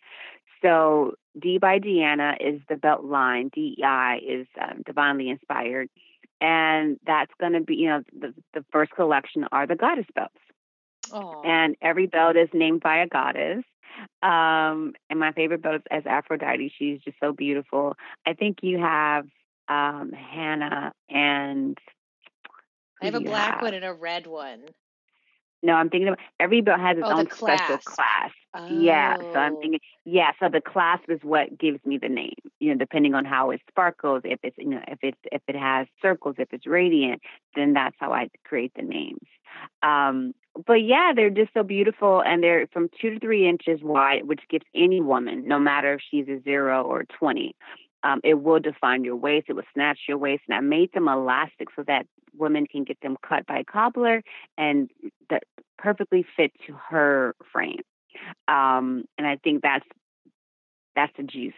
so 0.62 1.14
D 1.40 1.58
by 1.58 1.78
DeAnna 1.78 2.36
is 2.40 2.60
the 2.68 2.76
belt 2.76 3.04
line. 3.04 3.50
DEI 3.54 4.20
is 4.26 4.46
um, 4.60 4.82
divinely 4.84 5.28
inspired, 5.28 5.88
and 6.40 6.98
that's 7.06 7.32
going 7.40 7.52
to 7.52 7.60
be 7.60 7.76
you 7.76 7.88
know 7.88 8.02
the 8.18 8.34
the 8.54 8.64
first 8.72 8.92
collection 8.92 9.46
are 9.52 9.66
the 9.66 9.76
goddess 9.76 10.06
belts, 10.14 10.34
Oh, 11.12 11.42
and 11.44 11.76
every 11.80 12.06
belt 12.06 12.36
is 12.36 12.48
named 12.52 12.80
by 12.80 12.98
a 12.98 13.06
goddess. 13.06 13.64
Um, 14.22 14.94
and 15.10 15.18
my 15.18 15.32
favorite 15.32 15.62
belt 15.62 15.76
is 15.76 15.82
as 15.90 16.06
Aphrodite. 16.06 16.72
She's 16.78 17.00
just 17.00 17.18
so 17.20 17.32
beautiful. 17.32 17.96
I 18.26 18.32
think 18.34 18.58
you 18.62 18.78
have 18.78 19.26
um, 19.68 20.12
Hannah 20.12 20.92
and 21.08 21.78
I 23.00 23.06
have 23.06 23.14
a 23.14 23.20
black 23.20 23.54
have? 23.54 23.62
one 23.62 23.74
and 23.74 23.84
a 23.84 23.92
red 23.92 24.26
one. 24.26 24.62
No, 25.62 25.74
I'm 25.74 25.90
thinking 25.90 26.08
of 26.08 26.16
every 26.38 26.60
belt 26.60 26.80
has 26.80 26.96
its 26.98 27.08
Oh, 27.08 27.12
own 27.12 27.26
special 27.36 27.78
clasp. 27.78 27.84
class. 27.84 28.30
Yeah, 28.68 29.14
so 29.32 29.38
I'm 29.38 29.54
Oh. 29.54 29.58
thinking, 29.60 29.80
yeah, 30.04 30.30
so 30.40 30.48
the 30.48 30.60
clasp 30.60 31.10
is 31.10 31.20
what 31.22 31.58
gives 31.58 31.84
me 31.84 31.98
the 31.98 32.08
name. 32.08 32.34
You 32.60 32.72
know, 32.72 32.78
depending 32.78 33.14
on 33.14 33.24
how 33.24 33.50
it 33.50 33.60
sparkles, 33.68 34.22
if 34.24 34.38
it's 34.42 34.56
you 34.58 34.68
know, 34.70 34.80
if 34.88 34.98
it's 35.02 35.18
if 35.32 35.42
it 35.48 35.56
has 35.56 35.86
circles, 36.00 36.36
if 36.38 36.52
it's 36.52 36.66
radiant, 36.66 37.20
then 37.56 37.72
that's 37.72 37.96
how 37.98 38.12
I 38.12 38.28
create 38.44 38.72
the 38.76 38.82
names. 38.82 39.26
Um, 39.82 40.34
but 40.66 40.82
yeah, 40.82 41.12
they're 41.14 41.30
just 41.30 41.52
so 41.54 41.62
beautiful, 41.62 42.22
and 42.22 42.42
they're 42.42 42.66
from 42.72 42.88
two 43.00 43.10
to 43.10 43.20
three 43.20 43.48
inches 43.48 43.80
wide, 43.82 44.26
which 44.26 44.40
gives 44.48 44.64
any 44.74 45.00
woman, 45.00 45.46
no 45.46 45.58
matter 45.58 45.94
if 45.94 46.00
she's 46.10 46.28
a 46.28 46.40
zero 46.42 46.82
or 46.82 47.04
twenty, 47.18 47.54
um, 48.02 48.20
it 48.24 48.34
will 48.34 48.60
define 48.60 49.04
your 49.04 49.16
waist. 49.16 49.46
It 49.48 49.54
will 49.54 49.62
snatch 49.74 49.98
your 50.08 50.18
waist, 50.18 50.42
and 50.48 50.56
I 50.56 50.60
made 50.60 50.92
them 50.92 51.08
elastic 51.08 51.68
so 51.76 51.82
that 51.86 52.06
women 52.36 52.66
can 52.66 52.84
get 52.84 52.98
them 53.02 53.16
cut 53.26 53.46
by 53.46 53.58
a 53.58 53.64
cobbler 53.64 54.22
and 54.56 54.90
that 55.30 55.42
perfectly 55.78 56.24
fit 56.36 56.52
to 56.66 56.74
her 56.90 57.34
frame. 57.52 57.80
Um, 58.48 59.04
and 59.18 59.26
I 59.26 59.36
think 59.42 59.62
that's 59.62 59.86
that's 60.94 61.12
the 61.16 61.22
juice 61.24 61.54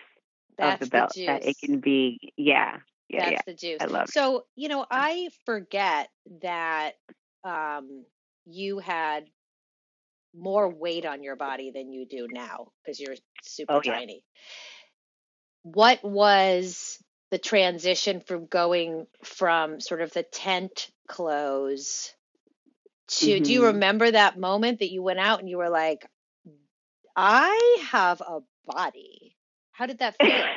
That's 0.59 0.75
of 0.75 0.81
the 0.81 0.87
the 0.87 0.91
belt. 0.91 1.15
juice. 1.15 1.27
That 1.27 1.45
it 1.45 1.57
can 1.59 1.81
be, 1.81 2.33
yeah, 2.37 2.77
yeah, 3.09 3.21
That's 3.21 3.33
yeah. 3.33 3.41
the 3.47 3.55
juice. 3.55 3.79
I 3.81 3.87
love 3.87 4.09
it. 4.09 4.13
So, 4.13 4.47
you 4.57 4.69
know, 4.69 4.87
I 4.91 5.29
forget 5.45 6.09
that 6.43 6.93
um, 7.45 8.05
you 8.47 8.79
had 8.79 9.25
more 10.35 10.69
weight 10.69 11.05
on 11.07 11.23
your 11.23 11.37
body 11.37 11.71
than 11.75 11.93
you 11.93 12.07
do 12.07 12.27
now 12.31 12.73
because 12.85 13.01
you're 13.01 13.17
super 13.43 13.75
Oh, 13.75 13.81
yeah. 13.85 14.01
What 15.63 16.03
was 16.05 17.03
the 17.31 17.39
transition 17.39 18.21
from 18.21 18.47
going 18.47 19.07
from 19.25 19.81
sort 19.81 20.01
of 20.03 20.13
the 20.13 20.23
tent 20.23 20.91
clothes 21.09 22.15
to 23.09 23.41
do 23.41 23.53
you 23.53 23.65
Mhm. 23.65 23.67
remember 23.67 24.11
that 24.11 24.39
moment 24.39 24.81
that 24.81 24.91
you 24.91 25.03
went 25.03 25.21
out 25.21 25.41
and 25.41 25.49
you 25.49 25.59
were 25.59 25.71
like, 25.71 26.07
I 27.17 27.79
have 27.91 28.21
a 28.21 28.41
body? 28.67 29.37
How 29.73 29.87
did 29.87 29.99
that 29.99 30.17
feel? 30.21 30.51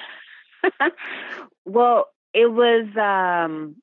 well, 1.66 2.08
it 2.34 2.52
was 2.52 2.86
um 2.98 3.76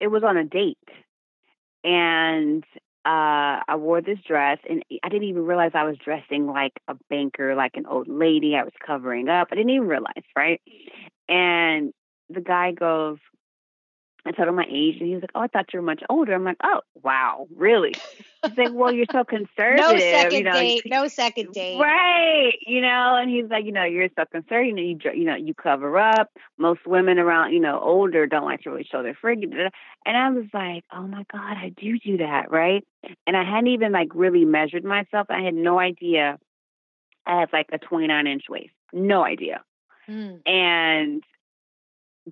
it 0.00 0.08
was 0.08 0.22
on 0.24 0.36
a 0.36 0.44
date. 0.44 0.78
And 1.84 2.64
uh, 3.06 3.60
I 3.68 3.76
wore 3.76 4.00
this 4.00 4.18
dress, 4.26 4.58
and 4.68 4.82
I 5.02 5.08
didn't 5.08 5.28
even 5.28 5.44
realize 5.44 5.72
I 5.74 5.84
was 5.84 5.96
dressing 5.98 6.46
like 6.46 6.72
a 6.88 6.94
banker, 7.10 7.54
like 7.54 7.72
an 7.76 7.86
old 7.86 8.08
lady. 8.08 8.56
I 8.56 8.64
was 8.64 8.72
covering 8.84 9.28
up. 9.28 9.48
I 9.52 9.56
didn't 9.56 9.70
even 9.70 9.88
realize, 9.88 10.24
right? 10.36 10.60
And 11.28 11.92
the 12.30 12.40
guy 12.40 12.72
goes, 12.72 13.18
I 14.26 14.32
told 14.32 14.48
him 14.48 14.54
my 14.56 14.66
age, 14.68 14.96
and 15.00 15.08
he 15.08 15.14
was 15.14 15.22
like, 15.22 15.32
"Oh, 15.34 15.40
I 15.40 15.48
thought 15.48 15.72
you 15.72 15.80
were 15.80 15.86
much 15.86 16.02
older." 16.08 16.34
I'm 16.34 16.44
like, 16.44 16.56
"Oh, 16.62 16.80
wow, 17.02 17.46
really?" 17.54 18.02
He's 18.48 18.58
like, 18.58 18.72
"Well, 18.72 18.92
you're 18.92 19.06
so 19.10 19.24
conservative." 19.28 19.78
no 19.78 19.98
second 19.98 20.38
you 20.38 20.44
know, 20.44 20.52
date. 20.52 20.82
No 20.86 21.08
second 21.08 21.52
date. 21.52 21.78
Right. 21.78 22.54
You 22.66 22.80
know, 22.80 23.16
and 23.16 23.30
he's 23.30 23.48
like, 23.50 23.64
you 23.64 23.72
know, 23.72 23.84
you're 23.84 24.08
so 24.16 24.24
conservative. 24.30 24.66
You 24.66 24.74
know, 24.74 24.82
you 24.82 25.20
you 25.20 25.24
know, 25.24 25.36
you 25.36 25.54
cover 25.54 25.98
up. 25.98 26.30
Most 26.58 26.86
women 26.86 27.18
around, 27.18 27.52
you 27.52 27.60
know, 27.60 27.80
older 27.80 28.26
don't 28.26 28.44
like 28.44 28.62
to 28.62 28.70
really 28.70 28.86
show 28.90 29.02
their 29.02 29.16
frig. 29.22 29.44
And 29.44 30.16
I 30.16 30.30
was 30.30 30.46
like, 30.52 30.84
oh 30.92 31.06
my 31.06 31.24
god, 31.32 31.56
I 31.56 31.72
do 31.76 31.98
do 31.98 32.18
that, 32.18 32.50
right? 32.50 32.86
And 33.26 33.36
I 33.36 33.44
hadn't 33.44 33.68
even 33.68 33.92
like 33.92 34.08
really 34.14 34.44
measured 34.44 34.84
myself. 34.84 35.26
I 35.30 35.42
had 35.42 35.54
no 35.54 35.78
idea. 35.78 36.38
I 37.26 37.40
had 37.40 37.52
like 37.52 37.66
a 37.72 37.78
29 37.78 38.26
inch 38.26 38.44
waist. 38.48 38.72
No 38.92 39.24
idea. 39.24 39.62
Mm. 40.08 40.46
And 40.46 41.22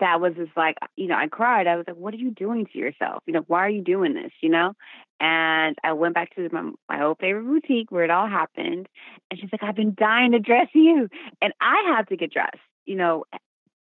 that 0.01 0.21
was 0.21 0.35
just 0.37 0.57
like, 0.57 0.77
you 0.97 1.07
know, 1.07 1.17
I 1.17 1.27
cried. 1.29 1.67
I 1.67 1.77
was 1.77 1.85
like, 1.87 1.97
what 1.97 2.15
are 2.15 2.19
you 2.19 2.31
doing 2.31 2.67
to 2.73 2.79
yourself? 2.79 3.23
You 3.27 3.35
know, 3.35 3.45
why 3.47 3.61
are 3.61 3.71
you 3.71 3.83
doing 3.83 4.15
this? 4.15 4.33
You 4.41 4.49
know? 4.49 4.73
And 5.21 5.77
I 5.85 5.93
went 5.93 6.15
back 6.15 6.35
to 6.35 6.49
my, 6.51 6.71
my 6.89 7.05
old 7.05 7.19
favorite 7.21 7.45
boutique 7.45 7.93
where 7.93 8.05
it 8.05 8.11
all 8.11 8.29
happened. 8.29 8.89
And 9.31 9.41
she's 9.41 9.51
like, 9.53 9.63
I've 9.63 9.77
been 9.77 9.95
dying 9.97 10.33
to 10.33 10.39
dress 10.39 10.69
you. 10.75 11.09
And 11.41 11.53
I 11.61 11.95
had 11.95 12.09
to 12.09 12.17
get 12.17 12.33
dressed, 12.33 12.57
you 12.87 12.97
know, 12.97 13.25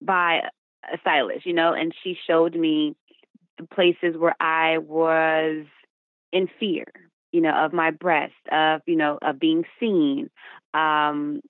by 0.02 0.40
a 0.92 0.98
stylist, 1.00 1.46
you 1.46 1.52
know, 1.52 1.72
and 1.72 1.94
she 2.02 2.16
showed 2.26 2.54
me 2.54 2.94
the 3.58 3.66
places 3.66 4.18
where 4.18 4.36
I 4.40 4.78
was 4.78 5.66
in 6.32 6.48
fear, 6.58 6.84
you 7.32 7.40
know, 7.40 7.52
of 7.52 7.72
my 7.72 7.90
breast, 7.90 8.34
of, 8.50 8.82
you 8.86 8.96
know, 8.96 9.18
of 9.22 9.38
being 9.38 9.64
seen. 9.78 10.30
Um, 10.74 11.40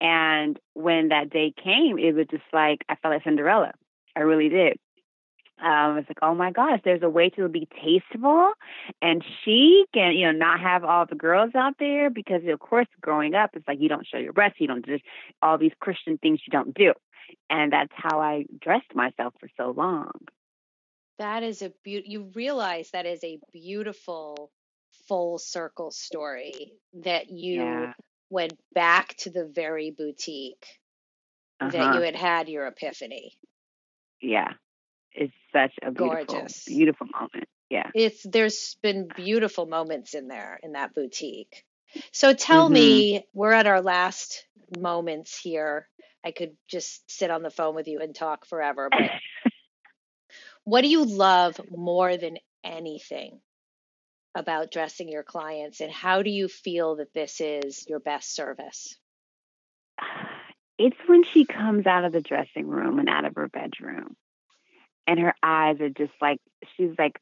and 0.00 0.58
when 0.74 1.08
that 1.08 1.30
day 1.30 1.52
came, 1.62 1.98
it 1.98 2.12
was 2.12 2.26
just 2.30 2.44
like 2.52 2.84
I 2.88 2.96
felt 2.96 3.14
like 3.14 3.24
Cinderella. 3.24 3.72
I 4.18 4.22
really 4.22 4.48
did. 4.48 4.78
Um, 5.64 5.98
it's 5.98 6.08
like, 6.08 6.18
oh 6.22 6.34
my 6.34 6.52
gosh, 6.52 6.80
there's 6.84 7.02
a 7.02 7.08
way 7.08 7.30
to 7.30 7.48
be 7.48 7.68
tasteful 7.82 8.52
and 9.02 9.24
chic 9.44 9.88
and, 9.94 10.16
you 10.16 10.26
know, 10.26 10.32
not 10.32 10.60
have 10.60 10.84
all 10.84 11.06
the 11.06 11.16
girls 11.16 11.50
out 11.56 11.74
there 11.78 12.10
because, 12.10 12.42
of 12.48 12.60
course, 12.60 12.86
growing 13.00 13.34
up, 13.34 13.50
it's 13.54 13.66
like 13.66 13.80
you 13.80 13.88
don't 13.88 14.06
show 14.06 14.18
your 14.18 14.32
breasts, 14.32 14.60
you 14.60 14.68
don't 14.68 14.86
do 14.86 14.98
all 15.42 15.58
these 15.58 15.72
Christian 15.80 16.18
things 16.18 16.40
you 16.46 16.52
don't 16.52 16.74
do. 16.74 16.92
And 17.50 17.72
that's 17.72 17.92
how 17.94 18.20
I 18.20 18.44
dressed 18.60 18.94
myself 18.94 19.34
for 19.40 19.48
so 19.56 19.70
long. 19.70 20.12
That 21.18 21.42
is 21.42 21.62
a 21.62 21.72
beautiful, 21.82 22.12
you 22.12 22.30
realize 22.34 22.90
that 22.92 23.06
is 23.06 23.22
a 23.24 23.38
beautiful 23.52 24.52
full 25.08 25.38
circle 25.38 25.90
story 25.90 26.72
that 27.02 27.30
you 27.30 27.62
yeah. 27.62 27.92
went 28.30 28.56
back 28.74 29.16
to 29.18 29.30
the 29.30 29.50
very 29.52 29.90
boutique 29.90 30.66
uh-huh. 31.60 31.70
that 31.70 31.94
you 31.96 32.02
had 32.02 32.16
had 32.16 32.48
your 32.48 32.66
epiphany 32.66 33.36
yeah, 34.20 34.52
it's 35.12 35.32
such 35.52 35.72
a 35.82 35.90
beautiful, 35.90 36.24
Gorgeous. 36.26 36.64
beautiful 36.64 37.06
moment. 37.06 37.48
Yeah, 37.70 37.90
it's 37.94 38.22
there's 38.24 38.76
been 38.82 39.08
beautiful 39.14 39.66
moments 39.66 40.14
in 40.14 40.28
there 40.28 40.58
in 40.62 40.72
that 40.72 40.94
boutique. 40.94 41.64
So 42.12 42.34
tell 42.34 42.66
mm-hmm. 42.66 42.74
me, 42.74 43.26
we're 43.34 43.52
at 43.52 43.66
our 43.66 43.80
last 43.80 44.44
moments 44.78 45.38
here. 45.38 45.88
I 46.24 46.32
could 46.32 46.56
just 46.68 47.10
sit 47.10 47.30
on 47.30 47.42
the 47.42 47.50
phone 47.50 47.74
with 47.74 47.88
you 47.88 48.00
and 48.00 48.14
talk 48.14 48.46
forever, 48.46 48.88
but 48.90 49.52
what 50.64 50.82
do 50.82 50.88
you 50.88 51.04
love 51.04 51.60
more 51.70 52.16
than 52.16 52.38
anything 52.64 53.40
about 54.34 54.70
dressing 54.70 55.08
your 55.08 55.22
clients 55.22 55.80
and 55.80 55.90
how 55.90 56.22
do 56.22 56.30
you 56.30 56.48
feel 56.48 56.96
that 56.96 57.14
this 57.14 57.40
is 57.40 57.86
your 57.88 58.00
best 58.00 58.34
service? 58.34 58.96
It's 60.78 60.96
when 61.06 61.24
she 61.24 61.44
comes 61.44 61.86
out 61.86 62.04
of 62.04 62.12
the 62.12 62.20
dressing 62.20 62.68
room 62.68 62.98
and 62.98 63.08
out 63.08 63.24
of 63.24 63.34
her 63.34 63.48
bedroom, 63.48 64.16
and 65.06 65.18
her 65.18 65.34
eyes 65.42 65.80
are 65.80 65.88
just 65.88 66.12
like 66.20 66.38
she's 66.76 66.92
like 66.98 67.20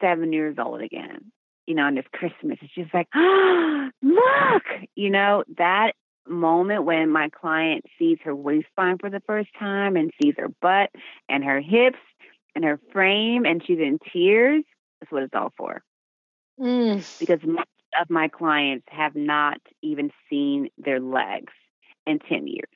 seven 0.00 0.32
years 0.32 0.56
old 0.58 0.80
again, 0.80 1.30
you 1.66 1.74
know, 1.74 1.86
and 1.86 1.98
it's 1.98 2.08
Christmas. 2.12 2.58
And 2.60 2.70
she's 2.74 2.92
like, 2.92 3.08
oh, 3.14 3.90
look, 4.02 4.62
you 4.96 5.10
know, 5.10 5.44
that 5.58 5.92
moment 6.26 6.84
when 6.84 7.10
my 7.10 7.28
client 7.28 7.84
sees 7.98 8.18
her 8.24 8.34
waistline 8.34 8.98
for 8.98 9.10
the 9.10 9.22
first 9.26 9.50
time 9.58 9.96
and 9.96 10.10
sees 10.22 10.34
her 10.38 10.48
butt 10.60 10.90
and 11.28 11.44
her 11.44 11.60
hips 11.60 11.98
and 12.54 12.64
her 12.64 12.80
frame 12.92 13.44
and 13.44 13.62
she's 13.64 13.78
in 13.78 13.98
tears, 14.12 14.64
that's 15.00 15.12
what 15.12 15.22
it's 15.22 15.34
all 15.34 15.52
for. 15.56 15.82
Mm. 16.58 17.18
Because 17.18 17.40
most 17.42 17.68
of 18.00 18.10
my 18.10 18.28
clients 18.28 18.86
have 18.90 19.14
not 19.14 19.60
even 19.82 20.10
seen 20.28 20.68
their 20.78 21.00
legs 21.00 21.52
in 22.06 22.18
10 22.18 22.46
years. 22.46 22.68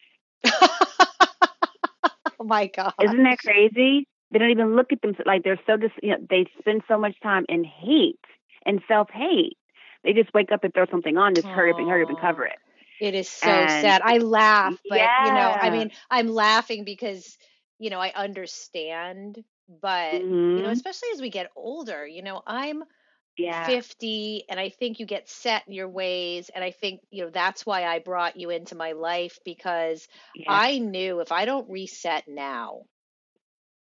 My 2.45 2.67
God. 2.67 2.93
Isn't 3.03 3.23
that 3.25 3.39
crazy? 3.39 4.07
They 4.31 4.39
don't 4.39 4.51
even 4.51 4.77
look 4.77 4.93
at 4.93 5.01
them 5.03 5.15
like 5.27 5.45
they're 5.45 5.61
so 5.67 5.77
just, 5.77 5.95
you 6.03 6.11
know, 6.11 6.19
they 6.29 6.47
spend 6.59 6.83
so 6.89 6.99
much 6.99 7.19
time 7.23 7.45
in 7.49 7.65
hate 7.65 8.19
and 8.67 8.81
self 8.89 9.09
hate. 9.13 9.57
They 10.03 10.13
just 10.13 10.35
wake 10.35 10.53
up 10.53 10.65
and 10.65 10.75
throw 10.75 10.87
something 10.91 11.17
on, 11.17 11.35
just 11.35 11.47
hurry 11.47 11.71
up 11.71 11.79
and 11.79 11.89
hurry 11.89 12.03
up 12.03 12.09
and 12.11 12.21
cover 12.21 12.45
it. 12.45 12.59
It 13.01 13.15
is 13.15 13.29
so 13.29 13.49
and, 13.49 13.71
sad. 13.71 14.03
I 14.05 14.19
laugh, 14.19 14.77
but 14.89 14.99
yeah. 14.99 15.27
you 15.27 15.33
know, 15.33 15.57
I 15.61 15.71
mean, 15.71 15.91
I'm 16.11 16.29
laughing 16.29 16.85
because, 16.85 17.37
you 17.79 17.91
know, 17.91 17.99
I 17.99 18.13
understand, 18.15 19.43
but 19.81 20.15
mm-hmm. 20.15 20.25
you 20.25 20.57
know, 20.57 20.63
mm-hmm. 20.63 20.71
especially 20.71 21.09
as 21.15 21.21
we 21.21 21.31
get 21.31 21.51
older, 21.57 22.07
you 22.07 22.23
know, 22.23 22.43
I'm 22.47 22.85
yeah. 23.37 23.67
50 23.67 24.45
and 24.49 24.61
i 24.61 24.69
think 24.69 25.01
you 25.01 25.07
get 25.07 25.29
set 25.29 25.65
in 25.67 25.73
your 25.73 25.89
ways 25.89 26.51
and 26.55 26.63
i 26.63 26.71
think 26.71 27.01
you 27.11 27.25
know 27.25 27.31
that's 27.31 27.67
why 27.67 27.85
i 27.85 27.99
brought 27.99 28.37
you 28.37 28.51
into 28.51 28.75
my 28.75 28.93
life 28.93 29.39
because 29.45 30.07
yeah. 30.35 30.47
i 30.49 30.79
knew 30.79 31.21
if 31.21 31.33
i 31.33 31.45
don't 31.45 31.69
reset 31.69 32.25
now 32.29 32.83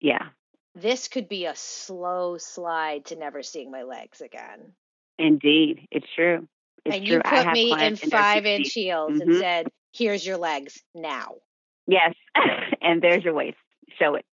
yeah. 0.01 0.29
this 0.75 1.09
could 1.09 1.29
be 1.29 1.47
a 1.47 1.55
slow 1.55 2.39
slide 2.39 3.07
to 3.07 3.17
never 3.17 3.43
seeing 3.43 3.71
my 3.71 3.83
legs 3.83 4.21
again. 4.21 4.73
Indeed. 5.19 5.87
It's 5.91 6.07
true. 6.15 6.49
It's 6.85 6.97
and 6.97 7.05
true. 7.05 7.17
you 7.17 7.23
put 7.23 7.53
me 7.53 7.73
in 7.73 7.97
five 7.97 8.47
inch 8.47 8.73
heels 8.73 9.13
mm-hmm. 9.13 9.31
and 9.31 9.39
said 9.39 9.67
here's 9.93 10.27
your 10.27 10.39
legs 10.39 10.83
now. 10.95 11.35
Yes. 11.87 12.15
And 12.83 13.03
there's 13.03 13.23
your 13.23 13.35
waist. 13.35 13.59
Show 13.99 14.15
it. 14.15 14.25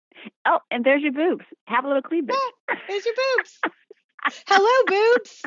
Oh 0.46 0.60
and 0.72 0.86
there's 0.86 1.04
your 1.04 1.12
boobs. 1.12 1.44
Have 1.66 1.84
a 1.84 1.88
little 1.88 2.02
cleavage. 2.02 2.34
Ah, 2.34 2.76
there's 2.88 3.06
your 3.06 3.14
boobs 3.14 3.60
Hello, 4.48 4.86
boobs. 4.88 5.42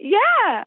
yeah. 0.00 0.64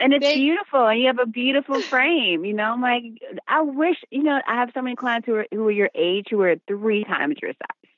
And 0.00 0.14
it's 0.14 0.24
they, 0.24 0.34
beautiful, 0.34 0.86
and 0.86 0.98
you 1.00 1.08
have 1.08 1.18
a 1.18 1.26
beautiful 1.26 1.82
frame. 1.90 2.44
You 2.44 2.54
know, 2.54 2.64
I'm 2.64 2.80
like, 2.80 3.02
I 3.46 3.60
wish, 3.60 3.96
you 4.10 4.22
know, 4.22 4.40
I 4.46 4.54
have 4.54 4.70
so 4.72 4.80
many 4.80 4.96
clients 4.96 5.26
who 5.26 5.34
are 5.34 5.46
who 5.52 5.66
are 5.68 5.70
your 5.70 5.90
age 5.94 6.28
who 6.30 6.40
are 6.40 6.56
three 6.66 7.04
times 7.04 7.36
your 7.42 7.52
size. 7.52 7.90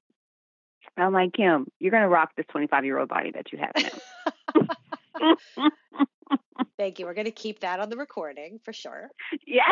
I'm 0.97 1.13
like, 1.13 1.33
Kim, 1.33 1.67
you're 1.79 1.93
gonna 1.93 2.09
rock 2.09 2.31
this 2.37 2.47
25 2.51 2.85
year 2.85 2.99
old 2.99 3.09
body 3.09 3.31
that 3.33 3.53
you 3.53 3.59
have 3.59 3.73
now. 3.79 5.37
Thank 6.79 6.99
you. 6.99 7.07
We're 7.07 7.15
gonna 7.15 7.31
keep 7.31 7.61
that 7.61 7.81
on 7.81 7.89
the 7.89 7.97
recording 7.97 8.59
for 8.65 8.73
sure. 8.73 9.09
Yeah. 9.47 9.63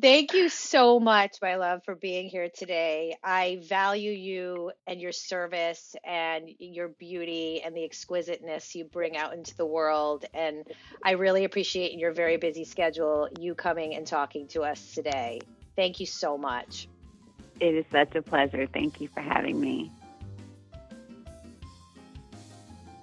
Thank 0.00 0.32
you 0.32 0.48
so 0.48 0.98
much, 0.98 1.36
my 1.42 1.56
love, 1.56 1.84
for 1.84 1.94
being 1.94 2.28
here 2.28 2.48
today. 2.48 3.16
I 3.22 3.60
value 3.68 4.12
you 4.12 4.72
and 4.86 5.00
your 5.00 5.12
service 5.12 5.94
and 6.04 6.48
your 6.58 6.88
beauty 6.88 7.60
and 7.64 7.76
the 7.76 7.84
exquisiteness 7.84 8.74
you 8.74 8.84
bring 8.84 9.16
out 9.16 9.34
into 9.34 9.54
the 9.56 9.66
world. 9.66 10.24
And 10.32 10.66
I 11.04 11.12
really 11.12 11.44
appreciate 11.44 11.92
in 11.92 11.98
your 11.98 12.12
very 12.12 12.36
busy 12.36 12.64
schedule 12.64 13.28
you 13.38 13.54
coming 13.54 13.94
and 13.94 14.06
talking 14.06 14.48
to 14.48 14.62
us 14.62 14.94
today. 14.94 15.40
Thank 15.76 16.00
you 16.00 16.06
so 16.06 16.38
much. 16.38 16.88
It 17.60 17.74
is 17.74 17.84
such 17.92 18.14
a 18.14 18.22
pleasure. 18.22 18.66
Thank 18.66 19.00
you 19.00 19.08
for 19.08 19.20
having 19.20 19.60
me. 19.60 19.92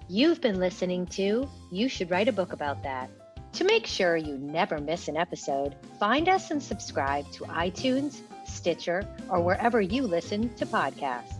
You've 0.08 0.40
been 0.40 0.58
listening 0.58 1.06
to 1.08 1.48
You 1.70 1.88
Should 1.88 2.10
Write 2.10 2.28
a 2.28 2.32
Book 2.32 2.52
About 2.52 2.82
That 2.82 3.10
to 3.52 3.64
make 3.64 3.86
sure 3.86 4.16
you 4.16 4.36
never 4.38 4.78
miss 4.78 5.08
an 5.08 5.16
episode, 5.16 5.74
find 5.98 6.28
us 6.28 6.50
and 6.50 6.62
subscribe 6.62 7.30
to 7.32 7.44
iTunes, 7.44 8.20
Stitcher, 8.46 9.08
or 9.28 9.40
wherever 9.40 9.80
you 9.80 10.02
listen 10.02 10.54
to 10.54 10.66
podcasts. 10.66 11.34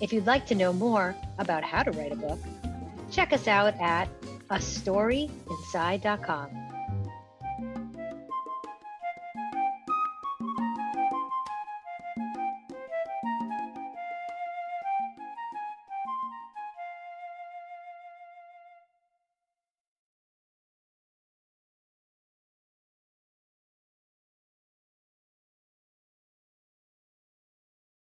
If 0.00 0.12
you'd 0.12 0.26
like 0.26 0.46
to 0.46 0.54
know 0.54 0.72
more 0.72 1.14
about 1.38 1.64
how 1.64 1.82
to 1.82 1.90
write 1.92 2.12
a 2.12 2.16
book, 2.16 2.38
check 3.10 3.32
us 3.32 3.48
out 3.48 3.74
at 3.80 4.08
astoryinside.com. 4.48 6.67